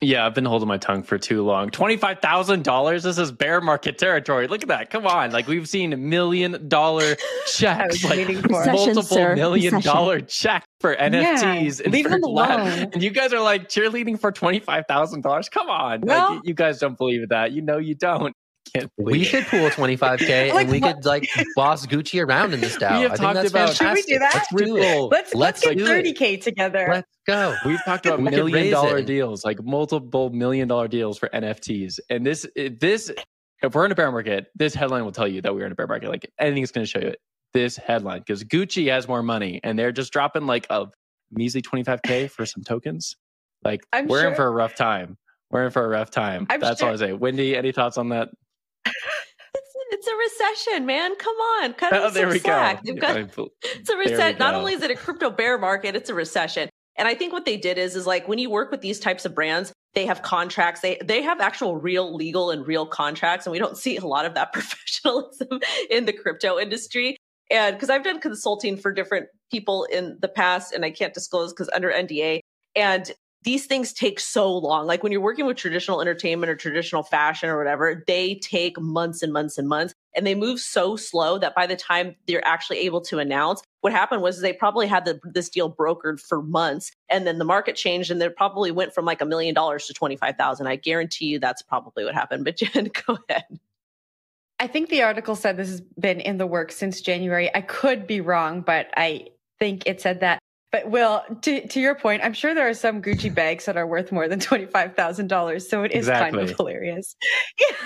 Yeah, 0.01 0.25
I've 0.25 0.33
been 0.35 0.47
holding 0.47 0.67
my 0.67 0.79
tongue 0.79 1.03
for 1.03 1.19
too 1.19 1.43
long. 1.45 1.69
Twenty-five 1.69 2.21
thousand 2.21 2.65
dollars. 2.65 3.03
This 3.03 3.19
is 3.19 3.31
bear 3.31 3.61
market 3.61 3.99
territory. 3.99 4.47
Look 4.47 4.63
at 4.63 4.69
that. 4.69 4.89
Come 4.89 5.07
on, 5.07 5.31
like 5.31 5.47
we've 5.47 5.69
seen 5.69 6.09
million 6.09 6.69
dollar 6.69 7.15
checks, 7.47 8.03
like 8.03 8.29
multiple 8.49 9.03
sir. 9.03 9.35
million 9.37 9.75
Recession. 9.75 9.95
dollar 9.95 10.21
check 10.23 10.65
for 10.81 10.97
NFTs 10.97 11.81
Yeah, 11.81 11.85
and 11.85 11.93
leave 11.93 12.05
for 12.07 12.11
them 12.13 12.23
alone. 12.25 12.89
And 12.95 13.03
you 13.03 13.11
guys 13.11 13.35
are 13.35 13.43
like 13.43 13.69
cheerleading 13.69 14.19
for 14.19 14.33
twenty-five 14.33 14.85
thousand 14.89 15.21
dollars. 15.21 15.51
Come 15.51 15.69
on, 15.69 16.01
Well- 16.01 16.37
like, 16.37 16.47
you 16.47 16.55
guys 16.55 16.79
don't 16.79 16.97
believe 16.97 17.29
that. 17.29 17.53
You 17.53 17.61
know 17.61 17.77
you 17.77 17.95
don't. 17.95 18.35
Can't 18.81 18.93
We 18.99 19.05
believe 19.05 19.23
it. 19.23 19.25
should 19.27 19.47
pool 19.47 19.69
25k 19.71 20.53
Like 20.55 20.63
and 20.65 20.71
we 20.71 20.81
what? 20.81 20.97
could 20.97 21.05
like 21.05 21.29
boss 21.57 21.87
Gucci 21.87 22.25
around 22.27 22.55
in 22.55 22.61
this 22.61 22.77
DAO. 22.77 22.97
We 22.99 23.03
have 23.03 23.13
I 23.13 23.17
think 23.17 23.21
talked 23.21 23.35
that's 23.35 23.51
about- 23.51 23.75
Should 23.75 23.93
we 23.95 24.03
do 24.03 24.19
that? 24.19 24.35
Let's 24.35 24.65
do 24.65 24.77
it. 24.77 25.11
Let's 25.11 25.35
let's, 25.35 25.61
get 25.63 25.79
do 25.79 25.87
it. 25.87 26.05
30k 26.17 26.43
together. 26.43 26.89
Let's 26.91 27.09
go. 27.27 27.57
We've 27.65 27.83
talked 27.85 28.07
about 28.07 28.21
million 28.23 28.71
dollar 28.71 28.99
it. 28.99 29.07
deals, 29.07 29.45
like 29.45 29.63
multiple 29.63 30.31
million 30.31 30.69
dollar 30.69 30.89
deals 30.89 31.19
for 31.19 31.29
NFTs. 31.29 31.99
And 32.11 32.25
this, 32.27 32.47
this, 32.57 33.11
if 33.63 33.75
we're 33.75 33.85
in 33.87 33.93
a 33.93 33.95
bear 33.95 34.11
market, 34.13 34.47
this 34.55 34.75
headline 34.75 35.05
will 35.05 35.13
tell 35.13 35.29
you 35.29 35.41
that 35.43 35.55
we're 35.55 35.67
in 35.67 35.73
a 35.73 35.75
bear 35.75 35.87
market. 35.87 36.09
Like 36.11 36.31
anything's 36.39 36.71
going 36.73 36.85
to 36.87 36.91
show 36.91 37.01
you 37.01 37.15
this 37.55 37.77
headline 37.77 38.19
because 38.21 38.45
Gucci 38.45 38.91
has 38.91 39.09
more 39.09 39.23
money 39.23 39.61
and 39.65 39.79
they're 39.79 39.93
just 39.93 40.13
dropping 40.13 40.47
like 40.47 40.67
a 40.71 40.87
measly 41.33 41.63
25K 41.63 42.31
for 42.31 42.45
some 42.47 42.63
tokens. 42.63 43.17
Like 43.65 43.81
I'm 43.93 44.07
we're 44.07 44.29
in 44.29 44.35
for 44.35 44.47
a 44.47 44.51
rough 44.51 44.75
time. 44.75 45.17
We're 45.51 45.65
in 45.65 45.71
for 45.71 45.85
a 45.85 45.89
rough 45.89 46.11
time. 46.11 46.47
I'm 46.51 46.61
That's 46.61 46.81
sure- 46.81 46.89
all 46.89 46.95
I 46.95 46.99
say. 46.99 47.13
Wendy, 47.13 47.57
any 47.57 47.73
thoughts 47.73 47.97
on 47.99 48.11
that? 48.11 48.29
It's, 49.55 49.75
it's 49.91 50.07
a 50.07 50.17
recession, 50.17 50.87
man. 50.87 51.17
Come 51.17 51.37
on. 51.37 51.73
Cut 51.75 51.93
Oh, 51.93 52.11
there 52.11 52.29
we 52.29 52.39
slack. 52.39 52.85
go. 52.85 52.95
Got 52.95 53.17
it's 53.17 53.89
a 53.89 53.97
recession. 53.97 54.39
Not 54.39 54.55
only 54.55 54.75
is 54.75 54.83
it 54.83 54.91
a 54.91 54.95
crypto 54.95 55.31
bear 55.31 55.59
market, 55.59 55.97
it's 55.97 56.11
a 56.11 56.15
recession. 56.15 56.69
And 56.97 57.07
I 57.07 57.15
think 57.15 57.33
what 57.33 57.45
they 57.45 57.57
did 57.57 57.79
is, 57.79 57.95
is 57.95 58.07
like 58.07 58.27
when 58.27 58.39
you 58.39 58.51
work 58.51 58.71
with 58.71 58.81
these 58.81 58.99
types 58.99 59.25
of 59.25 59.35
brands, 59.35 59.73
they 59.95 60.07
have 60.07 60.23
contracts. 60.23 60.81
They 60.81 60.99
they 61.05 61.23
have 61.23 61.41
actual 61.41 61.77
real 61.77 62.15
legal 62.15 62.51
and 62.51 62.67
real 62.67 62.87
contracts, 62.87 63.47
and 63.47 63.53
we 63.53 63.59
don't 63.59 63.77
see 63.77 63.97
a 63.97 64.07
lot 64.07 64.27
of 64.27 64.35
that 64.35 64.53
professionalism 64.53 65.61
in 65.91 66.05
the 66.07 66.13
crypto 66.13 66.59
industry. 66.59 67.17
And 67.51 67.77
because 67.77 67.91
I've 67.91 68.05
done 68.05 68.21
consulting 68.21 68.77
for 68.77 68.93
different 68.93 69.27
people 69.51 69.85
in 69.85 70.19
the 70.21 70.29
past, 70.29 70.73
and 70.73 70.85
I 70.85 70.91
can't 70.91 71.15
disclose 71.15 71.53
because 71.53 71.71
under 71.75 71.91
NDA. 71.91 72.41
And 72.75 73.11
these 73.43 73.67
things 73.67 73.93
take 73.93 74.19
so 74.19 74.53
long. 74.53 74.87
Like 74.87 75.03
when 75.03 75.13
you're 75.13 75.21
working 75.21 75.47
with 75.47 75.57
traditional 75.57 76.01
entertainment 76.01 76.51
or 76.51 76.57
traditional 76.57 77.03
fashion 77.03 77.49
or 77.49 77.57
whatever, 77.57 78.03
they 78.07 78.37
take 78.37 78.79
months 78.81 79.23
and 79.23 79.33
months 79.33 79.57
and 79.57 79.69
months 79.69 79.95
and 80.17 80.27
they 80.27 80.35
move 80.35 80.59
so 80.59 80.97
slow 80.97 81.39
that 81.39 81.55
by 81.55 81.67
the 81.67 81.77
time 81.77 82.17
they're 82.27 82.45
actually 82.47 82.79
able 82.79 83.01
to 83.03 83.19
announce, 83.19 83.63
what 83.83 83.93
happened 83.93 84.23
was 84.23 84.41
they 84.41 84.53
probably 84.53 84.87
had 84.87 85.05
the, 85.05 85.21
this 85.23 85.49
deal 85.49 85.73
brokered 85.73 86.21
for 86.21 86.43
months 86.43 86.91
and 87.09 87.27
then 87.27 87.39
the 87.39 87.45
market 87.45 87.77
changed 87.77 88.11
and 88.11 88.21
they 88.21 88.29
probably 88.29 88.73
went 88.73 88.93
from 88.93 89.05
like 89.05 89.21
a 89.21 89.27
million 89.27 89.55
dollars 89.55 89.87
to 89.87 89.95
25,000. 89.95 90.67
I 90.67 90.77
guarantee 90.77 91.27
you 91.27 91.39
that's 91.39 91.63
probably 91.63 92.05
what 92.05 92.15
happened. 92.15 92.45
But 92.45 92.57
Jen, 92.57 92.91
go 93.07 93.19
ahead. 93.29 93.61
I 94.59 94.67
think 94.67 94.89
the 94.89 95.03
article 95.03 95.37
said 95.37 95.57
this 95.57 95.69
has 95.69 95.83
been 95.83 96.21
in 96.21 96.39
the 96.39 96.47
works 96.47 96.77
since 96.77 97.01
January. 97.01 97.55
I 97.55 97.61
could 97.61 98.07
be 98.07 98.21
wrong, 98.21 98.63
but 98.63 98.89
I 98.97 99.29
think 99.59 99.87
it 99.87 100.01
said 100.01 100.21
that 100.21 100.41
But 100.73 100.91
Will, 100.91 101.23
to, 101.43 101.67
to 101.69 101.81
your 101.81 101.95
point, 101.95 102.23
I'm 102.25 102.33
sure 102.33 102.55
there 102.55 102.69
are 102.69 102.75
some 102.75 103.01
Gucci 103.01 103.33
bags 103.33 103.65
that 103.67 103.77
are 103.77 103.87
worth 103.87 104.11
more 104.13 104.29
than 104.29 104.41
$25,000. 104.41 105.63
So 105.63 105.85
it 105.85 105.93
is 105.93 105.99
Exactly. 105.99 106.39
kind 106.39 106.51
of 106.51 106.57
hilarious. 106.57 107.15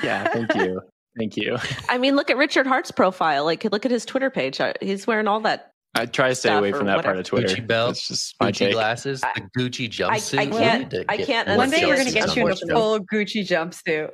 Yeah, 0.02 0.24
thank 0.28 0.54
you. 0.54 0.80
Thank 1.18 1.36
you. 1.36 1.58
I 1.88 1.98
mean, 1.98 2.16
look 2.16 2.30
at 2.30 2.36
Richard 2.36 2.66
Heart's 2.66 2.90
profile. 2.90 3.44
Like, 3.44 3.64
look 3.64 3.84
at 3.84 3.90
his 3.90 4.04
Twitter 4.06 4.30
page. 4.30 4.60
Uh, 4.60 4.72
He's 4.80 5.06
wearing 5.06 5.28
all 5.28 5.40
that. 5.40 5.70
I 5.94 6.06
try 6.06 6.28
to 6.28 6.34
stay 6.36 6.54
away 6.54 6.70
from 6.72 6.86
that 6.86 7.04
part 7.04 7.18
of 7.18 7.24
Twitter. 7.26 7.48
Gucci 7.48 7.66
belt, 7.66 7.90
It's 7.90 8.06
just 8.08 8.38
Gucci 8.38 8.54
take. 8.54 8.72
glasses, 8.72 9.20
the 9.20 9.42
Gucci 9.58 9.88
jumpsuit. 9.90 10.38
I 10.38 10.44
We 10.46 10.52
can't- 10.52 10.94
I 11.08 11.16
can't 11.18 11.48
One 11.58 11.68
day 11.68 11.84
we're 11.84 11.96
going 11.96 12.06
to 12.06 12.14
get 12.14 12.34
you 12.36 12.46
in 12.46 12.52
a 12.52 12.56
full 12.56 13.00
Gucci 13.00 13.44
jumpsuit. 13.46 14.10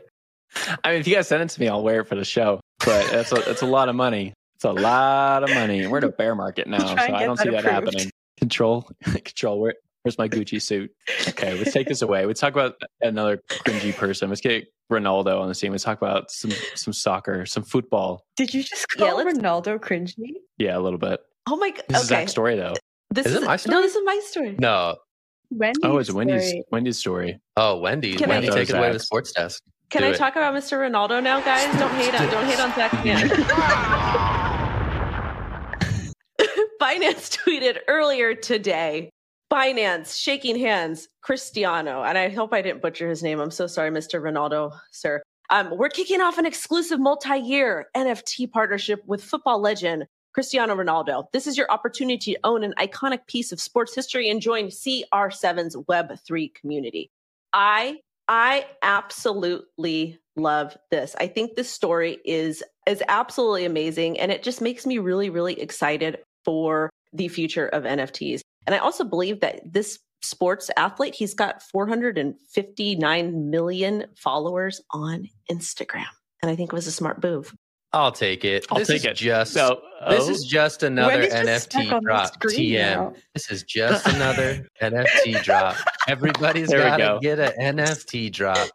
I 0.82 0.92
mean, 0.92 1.00
if 1.00 1.06
you 1.06 1.14
guys 1.14 1.28
send 1.28 1.42
it 1.42 1.50
to 1.50 1.60
me, 1.60 1.68
I'll 1.68 1.82
wear 1.82 2.00
it 2.00 2.08
for 2.08 2.14
the 2.14 2.24
show. 2.24 2.60
But 2.84 3.10
that's 3.10 3.30
a, 3.30 3.36
that's 3.36 3.62
a 3.62 3.66
lot 3.66 3.88
of 3.90 3.94
money. 3.94 4.32
It's 4.54 4.64
a 4.64 4.72
lot 4.72 5.42
of 5.44 5.50
money. 5.54 5.80
And 5.80 5.92
we're 5.92 5.98
in 5.98 6.04
a 6.04 6.08
bear 6.08 6.34
market 6.34 6.66
now, 6.66 6.78
so 6.78 6.94
I 6.94 7.24
don't 7.26 7.36
that 7.36 7.44
see 7.44 7.50
that 7.50 7.64
approved. 7.66 7.66
happening. 7.94 8.10
Control, 8.38 8.88
control. 9.04 9.60
Where, 9.60 9.74
where's 10.02 10.18
my 10.18 10.28
Gucci 10.28 10.60
suit? 10.60 10.90
Okay, 11.28 11.56
let's 11.58 11.72
take 11.72 11.88
this 11.88 12.02
away. 12.02 12.26
Let's 12.26 12.40
talk 12.40 12.52
about 12.52 12.74
another 13.00 13.42
cringy 13.48 13.94
person. 13.96 14.28
Let's 14.28 14.40
get 14.40 14.66
Ronaldo 14.92 15.40
on 15.40 15.48
the 15.48 15.54
scene. 15.54 15.72
Let's 15.72 15.84
talk 15.84 15.98
about 15.98 16.30
some 16.30 16.52
some 16.74 16.92
soccer, 16.92 17.46
some 17.46 17.62
football. 17.62 18.24
Did 18.36 18.52
you 18.54 18.62
just 18.62 18.86
Yeah, 18.98 19.08
call 19.08 19.16
let's- 19.24 19.38
Ronaldo 19.38 19.78
cringy? 19.80 20.14
Yeah, 20.58 20.76
a 20.76 20.80
little 20.80 20.98
bit. 20.98 21.20
Oh 21.48 21.56
my 21.56 21.70
god. 21.70 21.82
This 21.88 22.02
is 22.02 22.10
Okay. 22.12 22.20
Zach's 22.22 22.30
story, 22.32 22.56
though. 22.56 22.74
This 23.10 23.26
Is 23.26 23.34
it 23.36 23.42
my 23.44 23.56
story? 23.56 23.74
No, 23.74 23.82
this 23.82 23.94
is 23.94 24.02
my 24.04 24.20
story. 24.24 24.56
No. 24.58 24.96
Wendy's 25.50 25.80
Oh, 25.84 25.98
it's 25.98 26.12
Wendy's 26.12 26.48
story. 26.48 26.64
Wendy's 26.72 26.98
story. 26.98 27.40
Oh, 27.56 27.78
Wendy. 27.78 28.16
Can 28.16 28.28
Wendy, 28.28 28.50
I- 28.50 28.54
take 28.54 28.68
it 28.68 28.74
away 28.76 28.88
with 28.88 28.94
Zach's. 28.96 29.06
sports 29.06 29.32
desk. 29.32 29.62
Can 29.90 30.02
Do 30.02 30.08
I 30.08 30.10
it. 30.10 30.16
talk 30.16 30.34
about 30.34 30.52
Mr. 30.54 30.78
Ronaldo 30.78 31.22
now, 31.22 31.40
guys? 31.40 31.64
Don't 31.78 31.94
hate 31.94 32.12
on 32.20 32.28
don't 32.28 32.44
hate 32.44 32.58
on 32.58 32.74
Zach 32.74 32.92
again. 32.94 34.32
Binance 36.96 37.36
tweeted 37.46 37.78
earlier 37.88 38.34
today. 38.34 39.10
Binance 39.52 40.20
shaking 40.20 40.58
hands, 40.58 41.08
Cristiano, 41.22 42.02
and 42.02 42.18
I 42.18 42.30
hope 42.30 42.52
I 42.52 42.62
didn't 42.62 42.82
butcher 42.82 43.08
his 43.08 43.22
name. 43.22 43.38
I'm 43.38 43.50
so 43.52 43.66
sorry, 43.66 43.90
Mr. 43.90 44.20
Ronaldo, 44.20 44.76
sir. 44.90 45.22
Um, 45.50 45.76
we're 45.76 45.88
kicking 45.88 46.20
off 46.20 46.38
an 46.38 46.46
exclusive 46.46 46.98
multi-year 46.98 47.86
NFT 47.96 48.50
partnership 48.50 49.02
with 49.06 49.22
football 49.22 49.60
legend 49.60 50.06
Cristiano 50.32 50.74
Ronaldo. 50.74 51.26
This 51.32 51.46
is 51.46 51.56
your 51.56 51.70
opportunity 51.70 52.32
to 52.32 52.40
own 52.42 52.64
an 52.64 52.74
iconic 52.78 53.26
piece 53.28 53.52
of 53.52 53.60
sports 53.60 53.94
history 53.94 54.28
and 54.28 54.40
join 54.42 54.66
CR7's 54.66 55.76
Web3 55.76 56.52
community. 56.54 57.10
I 57.52 57.98
I 58.28 58.66
absolutely 58.82 60.18
love 60.34 60.76
this. 60.90 61.14
I 61.20 61.28
think 61.28 61.54
this 61.54 61.70
story 61.70 62.18
is 62.24 62.64
is 62.88 63.02
absolutely 63.06 63.64
amazing 63.64 64.18
and 64.18 64.32
it 64.32 64.42
just 64.42 64.60
makes 64.60 64.84
me 64.84 64.98
really 64.98 65.30
really 65.30 65.58
excited 65.60 66.18
for 66.46 66.88
the 67.12 67.28
future 67.28 67.66
of 67.66 67.82
NFTs. 67.82 68.40
And 68.66 68.74
I 68.74 68.78
also 68.78 69.04
believe 69.04 69.40
that 69.40 69.60
this 69.70 69.98
sports 70.22 70.70
athlete, 70.76 71.14
he's 71.14 71.34
got 71.34 71.62
459 71.62 73.50
million 73.50 74.06
followers 74.16 74.80
on 74.92 75.28
Instagram. 75.50 76.06
And 76.42 76.50
I 76.50 76.56
think 76.56 76.72
it 76.72 76.74
was 76.74 76.86
a 76.86 76.92
smart 76.92 77.22
move. 77.22 77.54
I'll 77.92 78.12
take 78.12 78.44
it. 78.44 78.66
I'll 78.70 78.78
this 78.78 78.88
take 78.88 78.98
is 78.98 79.04
it. 79.04 79.14
just 79.14 79.52
So, 79.52 79.80
this 80.08 80.26
oh, 80.26 80.30
is 80.30 80.44
just 80.44 80.82
another 80.82 81.20
Wendy's 81.20 81.32
just 81.32 81.70
stuck 81.72 81.82
NFT 81.82 82.02
drop. 82.02 82.40
TM. 82.42 82.78
now. 82.78 83.12
This 83.32 83.50
is 83.50 83.62
just 83.62 84.06
another 84.06 84.66
NFT 84.82 85.42
drop. 85.42 85.76
Everybody's 86.06 86.68
There 86.68 86.78
we 86.78 86.84
got 86.84 87.14
to 87.14 87.18
get 87.22 87.38
an 87.38 87.76
NFT 87.76 88.30
drop. 88.32 88.68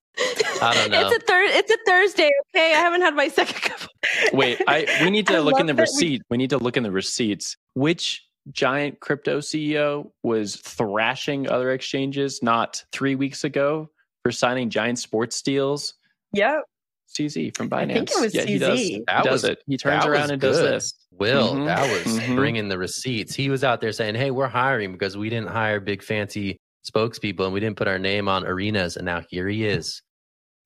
I 0.62 0.74
don't 0.74 0.92
know. 0.92 1.08
It's 1.10 1.24
a 1.24 1.26
third 1.26 1.50
it's 1.52 1.72
a 1.72 1.78
Thursday, 1.86 2.30
okay? 2.56 2.74
I 2.74 2.78
haven't 2.80 3.02
had 3.02 3.16
my 3.16 3.28
second 3.28 3.62
cup. 3.62 3.90
wait, 4.34 4.62
I 4.68 4.86
we 5.04 5.10
need 5.10 5.30
I 5.30 5.34
to 5.36 5.42
look 5.42 5.60
in 5.60 5.66
the 5.66 5.74
love 5.74 5.78
that 5.78 5.82
we- 5.98 6.06
receipt. 6.08 6.22
We 6.30 6.38
need 6.38 6.50
to 6.52 6.58
look 6.58 6.78
in 6.78 6.84
the 6.84 6.92
receipts. 6.92 7.56
Which 7.74 8.24
giant 8.52 9.00
crypto 9.00 9.40
CEO 9.40 10.12
was 10.24 10.56
thrashing 10.58 11.48
other 11.50 11.72
exchanges 11.72 12.42
not 12.42 12.84
three 12.92 13.16
weeks 13.16 13.44
ago 13.44 13.90
for 14.24 14.32
signing 14.32 14.70
giant 14.70 15.00
sports 15.00 15.42
deals? 15.42 15.94
Yep. 16.34 16.64
CZ 17.10 17.56
from 17.58 17.70
Binance. 17.70 17.92
I 17.92 17.94
think 17.94 18.12
it 18.12 18.22
was 18.22 18.34
yeah, 18.34 18.46
he 18.46 18.58
does, 18.58 18.80
CZ. 18.80 18.84
he 18.84 19.04
That 19.08 19.24
does 19.26 19.44
was- 19.44 19.52
it. 19.52 19.60
He 19.68 19.78
turns 19.78 20.06
around 20.06 20.22
was 20.22 20.32
and 20.32 20.42
does 20.42 20.58
this. 20.60 20.94
Will, 21.12 21.54
Mhm, 21.56 21.66
that 21.66 21.92
was 22.06 22.18
mhm. 22.20 22.36
bringing 22.36 22.70
the 22.70 22.78
receipts. 22.78 23.36
He 23.36 23.50
was 23.50 23.64
out 23.66 23.82
there 23.82 23.92
saying, 23.92 24.16
"Hey, 24.16 24.32
we're 24.32 24.48
hiring 24.48 24.92
because 24.94 25.18
we 25.18 25.30
didn't 25.30 25.50
hire 25.50 25.80
big 25.82 26.02
fancy 26.02 26.58
spokespeople 26.90 27.44
and 27.44 27.54
we 27.54 27.60
didn't 27.60 27.76
put 27.78 27.88
our 27.90 28.00
name 28.00 28.28
on 28.30 28.46
arenas." 28.48 28.96
And 28.96 29.06
now 29.06 29.22
here 29.30 29.48
he 29.50 29.66
is, 29.66 30.02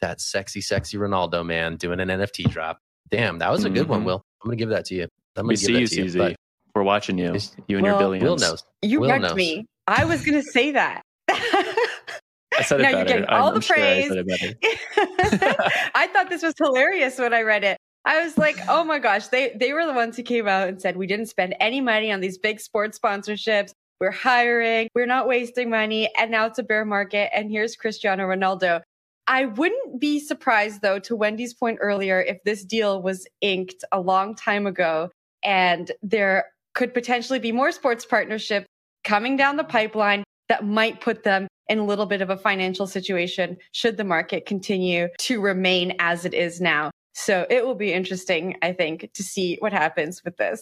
that 0.01 0.21
sexy, 0.21 0.61
sexy 0.61 0.97
Ronaldo 0.97 1.45
man 1.45 1.75
doing 1.77 1.99
an 1.99 2.09
NFT 2.09 2.49
drop. 2.51 2.79
Damn, 3.09 3.39
that 3.39 3.51
was 3.51 3.63
a 3.65 3.69
good 3.69 3.87
one, 3.87 4.01
Mhm. 4.01 4.05
Will. 4.05 4.21
I'm 4.43 4.47
gonna 4.49 4.55
give 4.57 4.69
that 4.69 4.85
to 4.85 4.95
you. 4.95 5.03
I'm 5.03 5.09
gonna 5.43 5.47
We 5.49 5.53
give 5.55 5.59
see 5.59 5.73
that 5.73 5.79
you, 5.81 5.87
to 5.87 5.95
you. 5.95 6.05
CZ. 6.05 6.35
We're 6.73 6.83
watching 6.83 7.17
you. 7.17 7.35
You 7.67 7.77
and 7.77 7.85
your 7.85 7.95
Well, 7.95 7.99
billions. 7.99 8.23
Will 8.23 8.35
knows. 8.37 8.63
You 8.81 8.99
Will 9.01 9.09
wrecked 9.09 9.21
knows. 9.23 9.35
me. 9.35 9.65
I 9.87 10.03
was 10.05 10.25
going 10.25 10.37
to 10.43 10.43
say 10.43 10.71
that. 10.71 11.01
I 11.29 12.61
said 12.63 12.79
it 12.79 12.83
Now 12.83 12.89
better. 12.91 12.97
you're 12.97 13.05
getting 13.05 13.25
all 13.25 13.49
I'm 13.49 13.55
the 13.55 13.61
sure 13.61 13.75
praise. 13.77 14.07
said 14.07 14.17
it 14.17 14.27
better. 14.27 15.55
I 15.95 16.07
thought 16.07 16.29
this 16.29 16.41
was 16.43 16.53
hilarious 16.57 17.17
when 17.17 17.33
I 17.33 17.41
read 17.41 17.63
it. 17.63 17.77
I 18.05 18.23
was 18.23 18.37
like, 18.37 18.57
oh 18.67 18.83
my 18.83 18.99
gosh, 18.99 19.27
they 19.27 19.55
they 19.59 19.73
were 19.73 19.85
the 19.85 19.93
ones 19.93 20.15
who 20.17 20.23
came 20.23 20.47
out 20.47 20.67
and 20.67 20.79
said 20.81 20.95
we 20.97 21.07
didn't 21.07 21.25
spend 21.27 21.55
any 21.59 21.81
money 21.81 22.11
on 22.11 22.19
these 22.21 22.37
big 22.37 22.59
sports 22.59 22.99
sponsorships. 22.99 23.71
We're 23.99 24.11
hiring, 24.11 24.89
we're 24.93 25.05
not 25.07 25.27
wasting 25.27 25.69
money, 25.69 26.09
and 26.17 26.29
now 26.29 26.45
it's 26.45 26.59
a 26.59 26.63
bear 26.63 26.83
market. 26.85 27.29
And 27.33 27.49
here's 27.49 27.75
Cristiano 27.75 28.27
Ronaldo. 28.27 28.81
I 29.27 29.45
wouldn't 29.45 29.99
be 29.99 30.19
surprised 30.19 30.81
though, 30.81 30.99
to 30.99 31.15
Wendy's 31.15 31.53
point 31.53 31.79
earlier, 31.81 32.21
if 32.21 32.37
this 32.43 32.63
deal 32.63 33.01
was 33.01 33.27
inked 33.41 33.83
a 33.91 33.99
long 33.99 34.35
time 34.35 34.67
ago 34.67 35.09
and 35.43 35.91
there 36.01 36.45
could 36.73 36.93
potentially 36.93 37.39
be 37.39 37.51
more 37.51 37.71
sports 37.71 38.05
partnership 38.05 38.65
coming 39.03 39.35
down 39.37 39.55
the 39.55 39.63
pipeline 39.63 40.23
that 40.49 40.65
might 40.65 41.01
put 41.01 41.23
them 41.23 41.47
in 41.67 41.79
a 41.79 41.85
little 41.85 42.05
bit 42.05 42.21
of 42.21 42.29
a 42.29 42.37
financial 42.37 42.85
situation 42.85 43.57
should 43.71 43.97
the 43.97 44.03
market 44.03 44.45
continue 44.45 45.07
to 45.19 45.41
remain 45.41 45.95
as 45.99 46.25
it 46.25 46.33
is 46.33 46.61
now. 46.61 46.91
So 47.13 47.47
it 47.49 47.65
will 47.65 47.75
be 47.75 47.93
interesting, 47.93 48.57
I 48.61 48.73
think, 48.73 49.09
to 49.13 49.23
see 49.23 49.57
what 49.59 49.73
happens 49.73 50.21
with 50.23 50.37
this. 50.37 50.61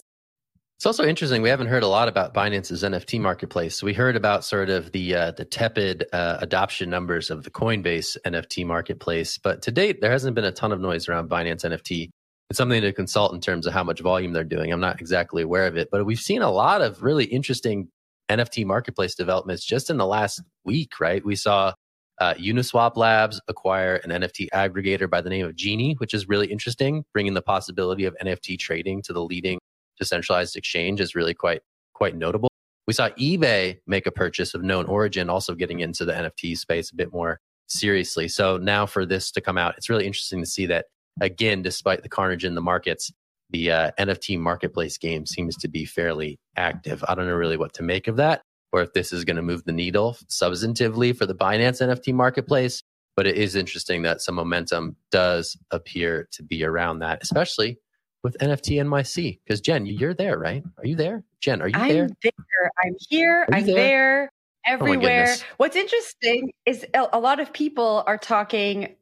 It's 0.76 0.86
also 0.86 1.04
interesting. 1.04 1.40
We 1.40 1.48
haven't 1.48 1.68
heard 1.68 1.84
a 1.84 1.88
lot 1.88 2.08
about 2.08 2.34
Binance's 2.34 2.82
NFT 2.82 3.20
marketplace. 3.20 3.82
We 3.82 3.94
heard 3.94 4.16
about 4.16 4.44
sort 4.44 4.70
of 4.70 4.90
the 4.90 5.14
uh, 5.14 5.30
the 5.30 5.44
tepid 5.44 6.04
uh, 6.12 6.38
adoption 6.40 6.90
numbers 6.90 7.30
of 7.30 7.44
the 7.44 7.50
Coinbase 7.50 8.16
NFT 8.26 8.66
marketplace, 8.66 9.38
but 9.38 9.62
to 9.62 9.70
date 9.70 10.00
there 10.00 10.10
hasn't 10.10 10.34
been 10.34 10.44
a 10.44 10.52
ton 10.52 10.72
of 10.72 10.80
noise 10.80 11.08
around 11.08 11.30
Binance 11.30 11.64
NFT. 11.64 12.10
It's 12.50 12.58
something 12.58 12.82
to 12.82 12.92
consult 12.92 13.32
in 13.32 13.40
terms 13.40 13.66
of 13.66 13.72
how 13.72 13.84
much 13.84 14.00
volume 14.00 14.32
they're 14.32 14.44
doing. 14.44 14.72
I'm 14.72 14.80
not 14.80 15.00
exactly 15.00 15.42
aware 15.42 15.66
of 15.66 15.76
it, 15.76 15.88
but 15.90 16.04
we've 16.04 16.18
seen 16.18 16.42
a 16.42 16.50
lot 16.50 16.82
of 16.82 17.02
really 17.02 17.24
interesting 17.24 17.88
NFT 18.28 18.66
marketplace 18.66 19.14
developments 19.14 19.64
just 19.64 19.90
in 19.90 19.96
the 19.96 20.06
last 20.06 20.42
week. 20.64 20.98
Right? 21.00 21.24
We 21.24 21.36
saw 21.36 21.72
uh, 22.20 22.34
Uniswap 22.34 22.96
Labs 22.96 23.40
acquire 23.46 23.96
an 23.96 24.10
NFT 24.10 24.48
aggregator 24.52 25.08
by 25.08 25.20
the 25.20 25.30
name 25.30 25.46
of 25.46 25.54
Genie, 25.54 25.94
which 25.98 26.14
is 26.14 26.28
really 26.28 26.48
interesting, 26.48 27.04
bringing 27.12 27.34
the 27.34 27.42
possibility 27.42 28.04
of 28.04 28.16
NFT 28.22 28.58
trading 28.58 29.02
to 29.02 29.12
the 29.12 29.22
leading 29.22 29.60
decentralized 29.98 30.56
exchange 30.56 31.00
is 31.00 31.14
really 31.14 31.34
quite 31.34 31.62
quite 31.94 32.16
notable. 32.16 32.48
We 32.86 32.94
saw 32.94 33.08
eBay 33.10 33.78
make 33.86 34.06
a 34.06 34.10
purchase 34.10 34.54
of 34.54 34.62
KnownOrigin, 34.62 35.30
also 35.30 35.54
getting 35.54 35.80
into 35.80 36.04
the 36.04 36.12
NFT 36.12 36.58
space 36.58 36.90
a 36.92 36.96
bit 36.96 37.12
more 37.12 37.40
seriously. 37.66 38.28
So 38.28 38.58
now 38.58 38.84
for 38.84 39.06
this 39.06 39.30
to 39.32 39.40
come 39.40 39.56
out, 39.56 39.74
it's 39.76 39.88
really 39.88 40.06
interesting 40.06 40.40
to 40.40 40.46
see 40.46 40.66
that 40.66 40.86
again, 41.20 41.62
despite 41.62 42.02
the 42.02 42.08
carnage 42.08 42.44
in 42.44 42.54
the 42.54 42.60
markets, 42.60 43.10
the 43.50 43.70
uh, 43.70 43.90
NFT 43.98 44.38
marketplace 44.38 44.98
game 44.98 45.26
seems 45.26 45.56
to 45.58 45.68
be 45.68 45.84
fairly 45.84 46.38
active. 46.56 47.04
I 47.06 47.14
don't 47.14 47.26
know 47.26 47.34
really 47.34 47.56
what 47.56 47.72
to 47.74 47.82
make 47.82 48.08
of 48.08 48.16
that, 48.16 48.42
or 48.72 48.82
if 48.82 48.92
this 48.92 49.12
is 49.12 49.24
going 49.24 49.36
to 49.36 49.42
move 49.42 49.64
the 49.64 49.72
needle 49.72 50.16
substantively 50.28 51.16
for 51.16 51.26
the 51.26 51.34
Binance 51.34 51.80
NFT 51.80 52.12
marketplace. 52.12 52.82
But 53.16 53.28
it 53.28 53.36
is 53.36 53.54
interesting 53.54 54.02
that 54.02 54.20
some 54.20 54.34
momentum 54.34 54.96
does 55.12 55.56
appear 55.70 56.28
to 56.32 56.42
be 56.42 56.64
around 56.64 56.98
that, 56.98 57.22
especially 57.22 57.78
with 58.24 58.36
NFT 58.38 58.82
NYC. 58.82 59.38
Because 59.44 59.60
Jen, 59.60 59.86
you're 59.86 60.14
there, 60.14 60.36
right? 60.36 60.64
Are 60.78 60.86
you 60.86 60.96
there? 60.96 61.22
Jen, 61.40 61.62
are 61.62 61.68
you 61.68 61.74
I'm 61.76 61.88
there? 61.88 62.08
there. 62.22 62.70
I'm 62.82 62.96
here. 63.08 63.46
I'm 63.52 63.66
there? 63.66 63.74
there. 63.76 64.30
Oh 64.66 64.72
everywhere. 64.72 65.26
goodness. 65.26 65.44
What's 65.58 65.76
interesting 65.76 66.50
is 66.66 66.84
a 66.94 67.06
a 67.12 67.20
lot 67.20 67.38
of 67.38 67.52
people 67.52 68.02
are 68.06 68.18
talking 68.18 68.96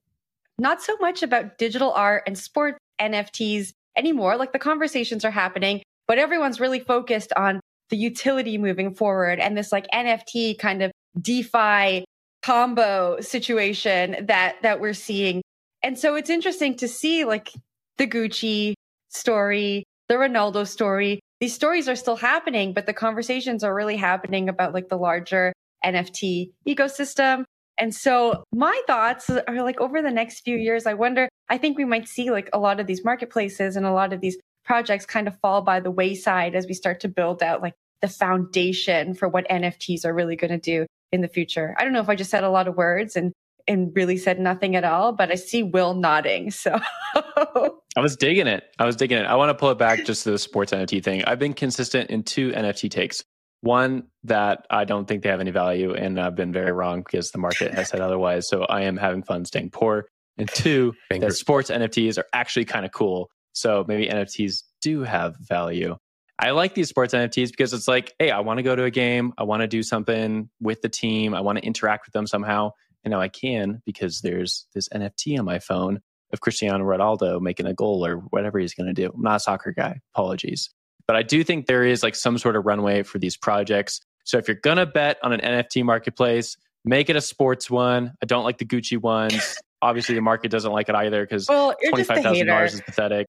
not 0.59 0.83
so 0.83 0.97
much 1.01 1.23
about 1.23 1.57
digital 1.57 1.93
art 1.93 2.25
and 2.27 2.37
sports 2.37 2.79
NFTs 3.01 3.73
anymore. 3.97 4.37
Like 4.37 4.53
the 4.53 4.59
conversations 4.59 5.25
are 5.25 5.31
happening, 5.31 5.83
but 6.09 6.19
everyone's 6.19 6.61
really 6.61 6.81
focused 6.81 7.33
on 7.37 7.61
the 7.91 7.97
utility 7.97 8.59
moving 8.59 8.95
forward 8.95 9.39
and 9.39 9.57
this 9.57 9.71
like 9.71 9.87
NFT 9.95 10.59
kind 10.59 10.83
of 10.83 10.91
DeFi 11.21 12.05
combo 12.43 13.21
situation 13.21 14.27
that 14.27 14.57
that 14.63 14.81
we're 14.81 14.95
seeing. 14.95 15.43
And 15.85 15.97
so 15.97 16.17
it's 16.17 16.31
interesting 16.31 16.77
to 16.77 16.89
see 16.89 17.25
like 17.25 17.53
the 17.99 18.07
Gucci 18.07 18.75
story, 19.13 19.85
the 20.09 20.15
Ronaldo 20.15 20.67
story. 20.67 21.21
These 21.41 21.55
stories 21.55 21.89
are 21.89 21.97
still 21.97 22.17
happening, 22.17 22.73
but 22.73 22.87
the 22.87 22.93
conversations 22.93 23.65
are 23.65 23.75
really 23.75 23.97
happening 23.97 24.49
about 24.49 24.75
like 24.75 24.89
the 24.89 24.97
larger 24.97 25.53
NFT 25.85 26.51
ecosystem. 26.67 27.45
And 27.79 27.95
so 27.95 28.45
my 28.53 28.81
thoughts 28.87 29.31
are 29.31 29.63
like 29.63 29.81
over 29.81 30.03
the 30.03 30.11
next 30.11 30.41
few 30.41 30.57
years, 30.57 30.87
I 30.87 30.95
wonder, 30.95 31.29
I 31.49 31.59
think 31.59 31.79
we 31.79 31.85
might 31.85 32.09
see 32.09 32.31
like 32.31 32.49
a 32.53 32.59
lot 32.59 32.81
of 32.81 32.87
these 32.87 33.05
marketplaces 33.05 33.77
and 33.77 33.87
a 33.87 33.93
lot 33.93 34.13
of 34.13 34.21
these 34.21 34.37
projects 34.65 35.07
kind 35.07 35.27
of 35.27 35.39
fall 35.41 35.63
by 35.63 35.81
the 35.81 35.91
wayside 35.91 36.55
as 36.55 36.67
we 36.67 36.75
start 36.75 37.01
to 37.01 37.09
build 37.09 37.43
out 37.43 37.63
like 37.63 37.75
the 38.01 38.09
foundation 38.09 39.15
for 39.15 39.29
what 39.29 39.49
NFTs 39.49 40.05
are 40.05 40.15
really 40.15 40.37
going 40.37 40.51
to 40.51 40.59
do 40.59 40.87
in 41.11 41.21
the 41.21 41.29
future. 41.29 41.75
I 41.79 41.85
don't 41.85 41.93
know 41.93 42.01
if 42.01 42.09
I 42.09 42.15
just 42.15 42.31
said 42.31 42.45
a 42.45 42.51
lot 42.51 42.69
of 42.69 42.77
words 42.77 43.17
and 43.17 43.33
and 43.67 43.93
really 43.95 44.17
said 44.17 44.39
nothing 44.39 44.77
at 44.77 44.85
all, 44.85 45.13
but 45.13 45.31
I 45.31 45.37
see 45.37 45.63
Will 45.63 45.95
nodding. 45.95 46.51
So 46.51 46.79
I 47.15 48.01
was 48.01 48.17
digging 48.17 48.47
it. 48.47 48.65
I 48.79 48.87
was 48.87 48.97
digging 48.97 49.19
it. 49.19 49.25
I 49.25 49.35
want 49.35 49.51
to 49.51 49.55
pull 49.55 49.71
it 49.71 49.79
back 49.79 50.05
just 50.05 50.25
to 50.25 50.33
the 50.33 50.39
sports 50.39 50.73
NFT 50.73 51.03
thing. 51.03 51.25
I've 51.25 51.39
been 51.39 51.55
consistent 51.55 52.11
in 52.11 52.23
two 52.23 52.51
NFT 52.53 52.91
takes. 52.91 53.25
One 53.61 54.05
that 54.25 54.67
I 54.71 54.85
don't 54.85 55.07
think 55.07 55.23
they 55.23 55.29
have 55.29 55.41
any 55.41 55.53
value, 55.53 55.95
and 55.95 56.19
I've 56.19 56.35
been 56.35 56.53
very 56.53 56.73
wrong 56.73 57.03
because 57.03 57.31
the 57.31 57.39
market 57.39 57.73
has 57.75 57.91
said 57.91 58.01
otherwise. 58.01 58.49
So 58.49 58.63
I 58.65 58.83
am 58.83 58.97
having 58.97 59.23
fun 59.23 59.45
staying 59.45 59.71
poor. 59.71 60.07
And 60.37 60.49
two, 60.49 60.95
that 61.11 61.35
sports 61.35 61.71
NFTs 61.71 62.19
are 62.19 62.25
actually 62.33 62.65
kind 62.65 62.85
of 62.85 62.91
cool. 62.91 63.31
So 63.53 63.85
maybe 63.87 64.09
NFTs 64.09 64.63
do 64.81 65.03
have 65.03 65.37
value. 65.39 65.97
I 66.39 66.51
like 66.51 66.75
these 66.75 66.89
sports 66.89 67.15
NFTs 67.15 67.51
because 67.51 67.73
it's 67.73 67.87
like, 67.87 68.15
hey, 68.19 68.31
I 68.31 68.41
want 68.41 68.59
to 68.59 68.63
go 68.63 68.75
to 68.75 68.83
a 68.83 68.91
game. 68.91 69.33
I 69.39 69.45
want 69.45 69.61
to 69.61 69.69
do 69.69 69.83
something 69.83 70.51
with 70.61 70.83
the 70.83 70.89
team. 70.89 71.35
I 71.35 71.41
want 71.41 71.59
to 71.59 71.65
interact 71.65 72.07
with 72.07 72.15
them 72.15 72.27
somehow. 72.27 72.73
And 73.05 73.13
now 73.13 73.21
I 73.21 73.29
can 73.29 73.83
because 73.85 74.21
there's 74.21 74.67
this 74.75 74.89
NFT 74.91 75.39
on 75.39 75.45
my 75.45 75.59
phone 75.59 76.01
of 76.33 76.41
Cristiano 76.41 76.85
Ronaldo 76.85 77.41
making 77.41 77.67
a 77.67 77.75
goal 77.75 78.07
or 78.07 78.17
whatever 78.17 78.59
he's 78.59 78.75
going 78.75 78.87
to 78.87 78.93
do. 78.93 79.13
I'm 79.15 79.23
not 79.23 79.37
a 79.37 79.41
soccer 79.41 79.73
guy. 79.73 80.01
Apologies. 80.15 80.71
But 81.07 81.17
I 81.17 81.23
do 81.23 81.45
think 81.45 81.67
there 81.67 81.85
is 81.85 82.03
like 82.03 82.15
some 82.15 82.39
sort 82.39 82.57
of 82.57 82.65
runway 82.65 83.03
for 83.03 83.19
these 83.19 83.37
projects. 83.37 84.01
So 84.25 84.39
if 84.39 84.49
you're 84.49 84.57
going 84.57 84.77
to 84.77 84.87
bet 84.87 85.19
on 85.23 85.33
an 85.33 85.41
NFT 85.41 85.85
marketplace, 85.85 86.57
make 86.85 87.11
it 87.11 87.17
a 87.17 87.21
sports 87.21 87.71
one. 87.71 88.13
I 88.23 88.27
don't 88.27 88.45
like 88.45 88.59
the 88.59 88.65
Gucci 88.65 89.01
ones. 89.01 89.59
Obviously, 89.83 90.15
the 90.15 90.21
market 90.21 90.51
doesn't 90.51 90.73
like 90.73 90.89
it 90.89 90.95
either 90.95 91.25
because 91.25 91.49
well, 91.49 91.75
$25,000 91.85 92.67
is 92.67 92.81
pathetic. 92.83 93.27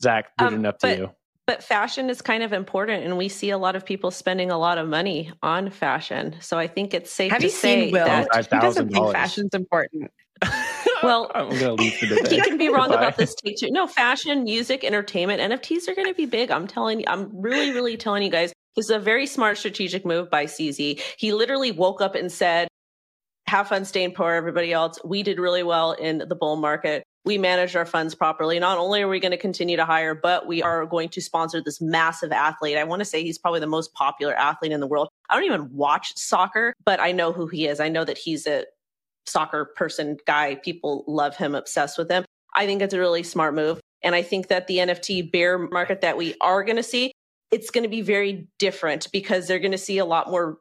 Zach, 0.00 0.36
put 0.38 0.48
um, 0.48 0.64
it 0.64 0.68
up 0.68 0.78
to 0.78 0.96
you. 0.96 1.10
But 1.52 1.62
fashion 1.62 2.08
is 2.08 2.22
kind 2.22 2.42
of 2.42 2.54
important, 2.54 3.04
and 3.04 3.18
we 3.18 3.28
see 3.28 3.50
a 3.50 3.58
lot 3.58 3.76
of 3.76 3.84
people 3.84 4.10
spending 4.10 4.50
a 4.50 4.56
lot 4.56 4.78
of 4.78 4.88
money 4.88 5.30
on 5.42 5.68
fashion. 5.68 6.34
So 6.40 6.58
I 6.58 6.66
think 6.66 6.94
it's 6.94 7.12
safe 7.12 7.30
Have 7.30 7.40
to 7.40 7.44
you 7.44 7.50
say 7.50 7.82
seen 7.82 7.92
Will? 7.92 8.06
that 8.06 8.26
he 8.50 8.58
doesn't 8.58 8.88
think 8.88 9.12
fashion's 9.12 9.52
important. 9.52 10.10
well, 11.02 11.30
I'm 11.34 11.50
going 11.50 11.60
to 11.60 11.72
leave 11.74 11.92
for 11.92 12.06
the 12.06 12.26
He 12.30 12.40
can 12.40 12.56
be 12.56 12.70
wrong 12.70 12.90
about 12.90 13.18
this 13.18 13.34
too. 13.34 13.52
No, 13.70 13.86
fashion, 13.86 14.44
music, 14.44 14.82
entertainment, 14.82 15.42
NFTs 15.42 15.88
are 15.88 15.94
going 15.94 16.08
to 16.08 16.14
be 16.14 16.24
big. 16.24 16.50
I'm 16.50 16.66
telling 16.66 17.00
you, 17.00 17.04
I'm 17.06 17.28
really, 17.38 17.70
really 17.70 17.98
telling 17.98 18.22
you 18.22 18.30
guys. 18.30 18.54
This 18.74 18.86
is 18.86 18.90
a 18.90 18.98
very 18.98 19.26
smart 19.26 19.58
strategic 19.58 20.06
move 20.06 20.30
by 20.30 20.46
CZ. 20.46 21.02
He 21.18 21.34
literally 21.34 21.70
woke 21.70 22.00
up 22.00 22.14
and 22.14 22.32
said, 22.32 22.66
"Have 23.46 23.68
fun 23.68 23.84
staying 23.84 24.14
poor, 24.14 24.32
everybody 24.32 24.72
else. 24.72 24.98
We 25.04 25.22
did 25.22 25.38
really 25.38 25.64
well 25.64 25.92
in 25.92 26.16
the 26.16 26.34
bull 26.34 26.56
market 26.56 27.04
we 27.24 27.38
managed 27.38 27.76
our 27.76 27.86
funds 27.86 28.14
properly. 28.14 28.58
Not 28.58 28.78
only 28.78 29.02
are 29.02 29.08
we 29.08 29.20
going 29.20 29.32
to 29.32 29.38
continue 29.38 29.76
to 29.76 29.84
hire, 29.84 30.14
but 30.14 30.46
we 30.46 30.62
are 30.62 30.84
going 30.86 31.08
to 31.10 31.20
sponsor 31.20 31.62
this 31.62 31.80
massive 31.80 32.32
athlete. 32.32 32.76
I 32.76 32.84
want 32.84 33.00
to 33.00 33.04
say 33.04 33.22
he's 33.22 33.38
probably 33.38 33.60
the 33.60 33.66
most 33.66 33.94
popular 33.94 34.34
athlete 34.34 34.72
in 34.72 34.80
the 34.80 34.86
world. 34.86 35.08
I 35.30 35.36
don't 35.36 35.44
even 35.44 35.72
watch 35.72 36.16
soccer, 36.16 36.74
but 36.84 37.00
I 37.00 37.12
know 37.12 37.32
who 37.32 37.46
he 37.46 37.66
is. 37.66 37.78
I 37.78 37.88
know 37.88 38.04
that 38.04 38.18
he's 38.18 38.46
a 38.46 38.64
soccer 39.26 39.66
person 39.76 40.18
guy. 40.26 40.56
People 40.56 41.04
love 41.06 41.36
him, 41.36 41.54
obsessed 41.54 41.96
with 41.96 42.10
him. 42.10 42.24
I 42.54 42.66
think 42.66 42.82
it's 42.82 42.94
a 42.94 42.98
really 42.98 43.22
smart 43.22 43.54
move. 43.54 43.80
And 44.02 44.14
I 44.14 44.22
think 44.22 44.48
that 44.48 44.66
the 44.66 44.78
NFT 44.78 45.30
bear 45.30 45.58
market 45.58 46.00
that 46.00 46.16
we 46.16 46.34
are 46.40 46.64
going 46.64 46.76
to 46.76 46.82
see, 46.82 47.12
it's 47.52 47.70
going 47.70 47.84
to 47.84 47.88
be 47.88 48.02
very 48.02 48.48
different 48.58 49.06
because 49.12 49.46
they're 49.46 49.60
going 49.60 49.72
to 49.72 49.78
see 49.78 49.98
a 49.98 50.04
lot 50.04 50.28
more 50.28 50.58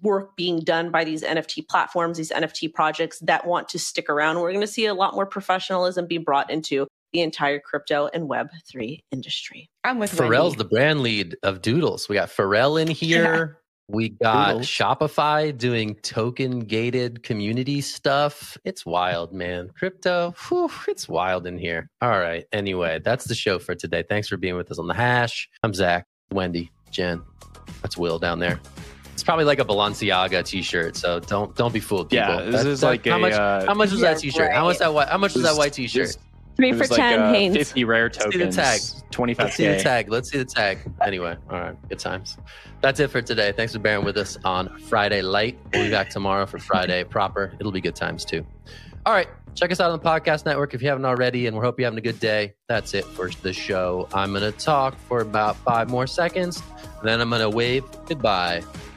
work 0.00 0.36
being 0.36 0.60
done 0.60 0.90
by 0.90 1.04
these 1.04 1.22
NFT 1.22 1.68
platforms, 1.68 2.16
these 2.16 2.30
NFT 2.30 2.72
projects 2.72 3.18
that 3.20 3.46
want 3.46 3.68
to 3.70 3.78
stick 3.78 4.08
around. 4.08 4.40
We're 4.40 4.52
going 4.52 4.62
to 4.62 4.66
see 4.66 4.86
a 4.86 4.94
lot 4.94 5.14
more 5.14 5.26
professionalism 5.26 6.06
be 6.06 6.18
brought 6.18 6.50
into 6.50 6.86
the 7.12 7.20
entire 7.20 7.60
crypto 7.60 8.08
and 8.12 8.28
Web3 8.28 9.00
industry. 9.10 9.68
I'm 9.84 9.98
with 9.98 10.12
Pharrell's 10.12 10.52
Wendy. 10.52 10.56
the 10.56 10.64
brand 10.64 11.00
lead 11.00 11.36
of 11.42 11.60
Doodles. 11.60 12.08
We 12.08 12.16
got 12.16 12.30
Pharrell 12.30 12.80
in 12.80 12.88
here. 12.88 13.58
Yeah. 13.58 13.58
We 13.88 14.08
got 14.10 14.52
Doodles. 14.52 14.66
Shopify 14.66 15.56
doing 15.56 15.96
token 15.96 16.60
gated 16.60 17.22
community 17.22 17.82
stuff. 17.82 18.56
It's 18.64 18.86
wild, 18.86 19.34
man. 19.34 19.70
Crypto, 19.76 20.34
whew, 20.48 20.70
it's 20.88 21.08
wild 21.08 21.46
in 21.46 21.58
here. 21.58 21.90
All 22.00 22.10
right. 22.10 22.46
Anyway, 22.52 23.00
that's 23.04 23.26
the 23.26 23.34
show 23.34 23.58
for 23.58 23.74
today. 23.74 24.04
Thanks 24.08 24.28
for 24.28 24.38
being 24.38 24.56
with 24.56 24.70
us 24.70 24.78
on 24.78 24.86
the 24.86 24.94
hash. 24.94 25.50
I'm 25.62 25.74
Zach, 25.74 26.06
Wendy, 26.30 26.70
Jen. 26.90 27.22
That's 27.82 27.98
Will 27.98 28.18
down 28.18 28.38
there. 28.38 28.60
It's 29.12 29.22
probably 29.22 29.44
like 29.44 29.58
a 29.58 29.64
Balenciaga 29.64 30.44
T-shirt, 30.44 30.96
so 30.96 31.20
don't 31.20 31.54
don't 31.54 31.72
be 31.72 31.80
fooled. 31.80 32.10
People. 32.10 32.26
Yeah, 32.26 32.42
this 32.50 32.64
is 32.64 32.82
like 32.82 33.06
how 33.06 33.16
a, 33.16 33.20
much 33.20 33.32
uh, 33.34 33.66
how 33.66 33.74
much 33.74 33.90
was 33.90 34.00
that 34.00 34.18
T-shirt? 34.18 34.48
Right. 34.48 34.52
How 34.52 34.64
much 34.64 34.78
that 34.78 35.08
how 35.08 35.18
much 35.18 35.34
was 35.34 35.42
that 35.42 35.56
white 35.56 35.72
T-shirt? 35.74 36.16
Three 36.56 36.72
for 36.72 36.84
ten, 36.84 37.20
like, 37.20 37.28
uh, 37.28 37.32
Hanes. 37.32 37.56
Fifty 37.56 37.84
rare 37.84 38.08
tokens. 38.10 38.56
Let's 38.56 38.56
see 38.56 38.90
the 38.90 39.00
tag. 39.00 39.10
Twenty 39.10 39.34
five. 39.34 39.44
Let's 39.46 39.56
see 39.56 39.66
the 39.68 39.78
tag. 39.78 40.10
Let's 40.10 40.30
see 40.30 40.38
the 40.38 40.44
tag. 40.44 40.78
Anyway, 41.00 41.36
all 41.50 41.60
right, 41.60 41.88
good 41.88 41.98
times. 41.98 42.36
That's 42.80 43.00
it 43.00 43.08
for 43.08 43.22
today. 43.22 43.52
Thanks 43.52 43.72
for 43.72 43.78
bearing 43.78 44.04
with 44.04 44.16
us 44.16 44.36
on 44.44 44.76
Friday 44.80 45.22
Light. 45.22 45.58
We'll 45.72 45.84
be 45.84 45.90
back 45.90 46.10
tomorrow 46.10 46.44
for 46.46 46.58
Friday 46.58 47.04
Proper. 47.04 47.54
It'll 47.58 47.72
be 47.72 47.80
good 47.80 47.96
times 47.96 48.24
too. 48.24 48.44
All 49.06 49.12
right, 49.12 49.28
check 49.54 49.72
us 49.72 49.80
out 49.80 49.90
on 49.90 49.98
the 49.98 50.04
podcast 50.04 50.44
network 50.44 50.74
if 50.74 50.82
you 50.82 50.88
haven't 50.88 51.04
already, 51.04 51.46
and 51.46 51.56
we 51.56 51.62
hope 51.62 51.78
you're 51.78 51.86
having 51.86 51.98
a 51.98 52.02
good 52.02 52.20
day. 52.20 52.54
That's 52.68 52.92
it 52.94 53.04
for 53.04 53.30
the 53.30 53.52
show. 53.52 54.08
I'm 54.12 54.32
gonna 54.32 54.52
talk 54.52 54.98
for 55.08 55.20
about 55.20 55.56
five 55.56 55.90
more 55.90 56.06
seconds, 56.06 56.62
and 56.98 57.08
then 57.08 57.20
I'm 57.20 57.30
gonna 57.30 57.50
wave 57.50 57.84
goodbye. 58.06 58.62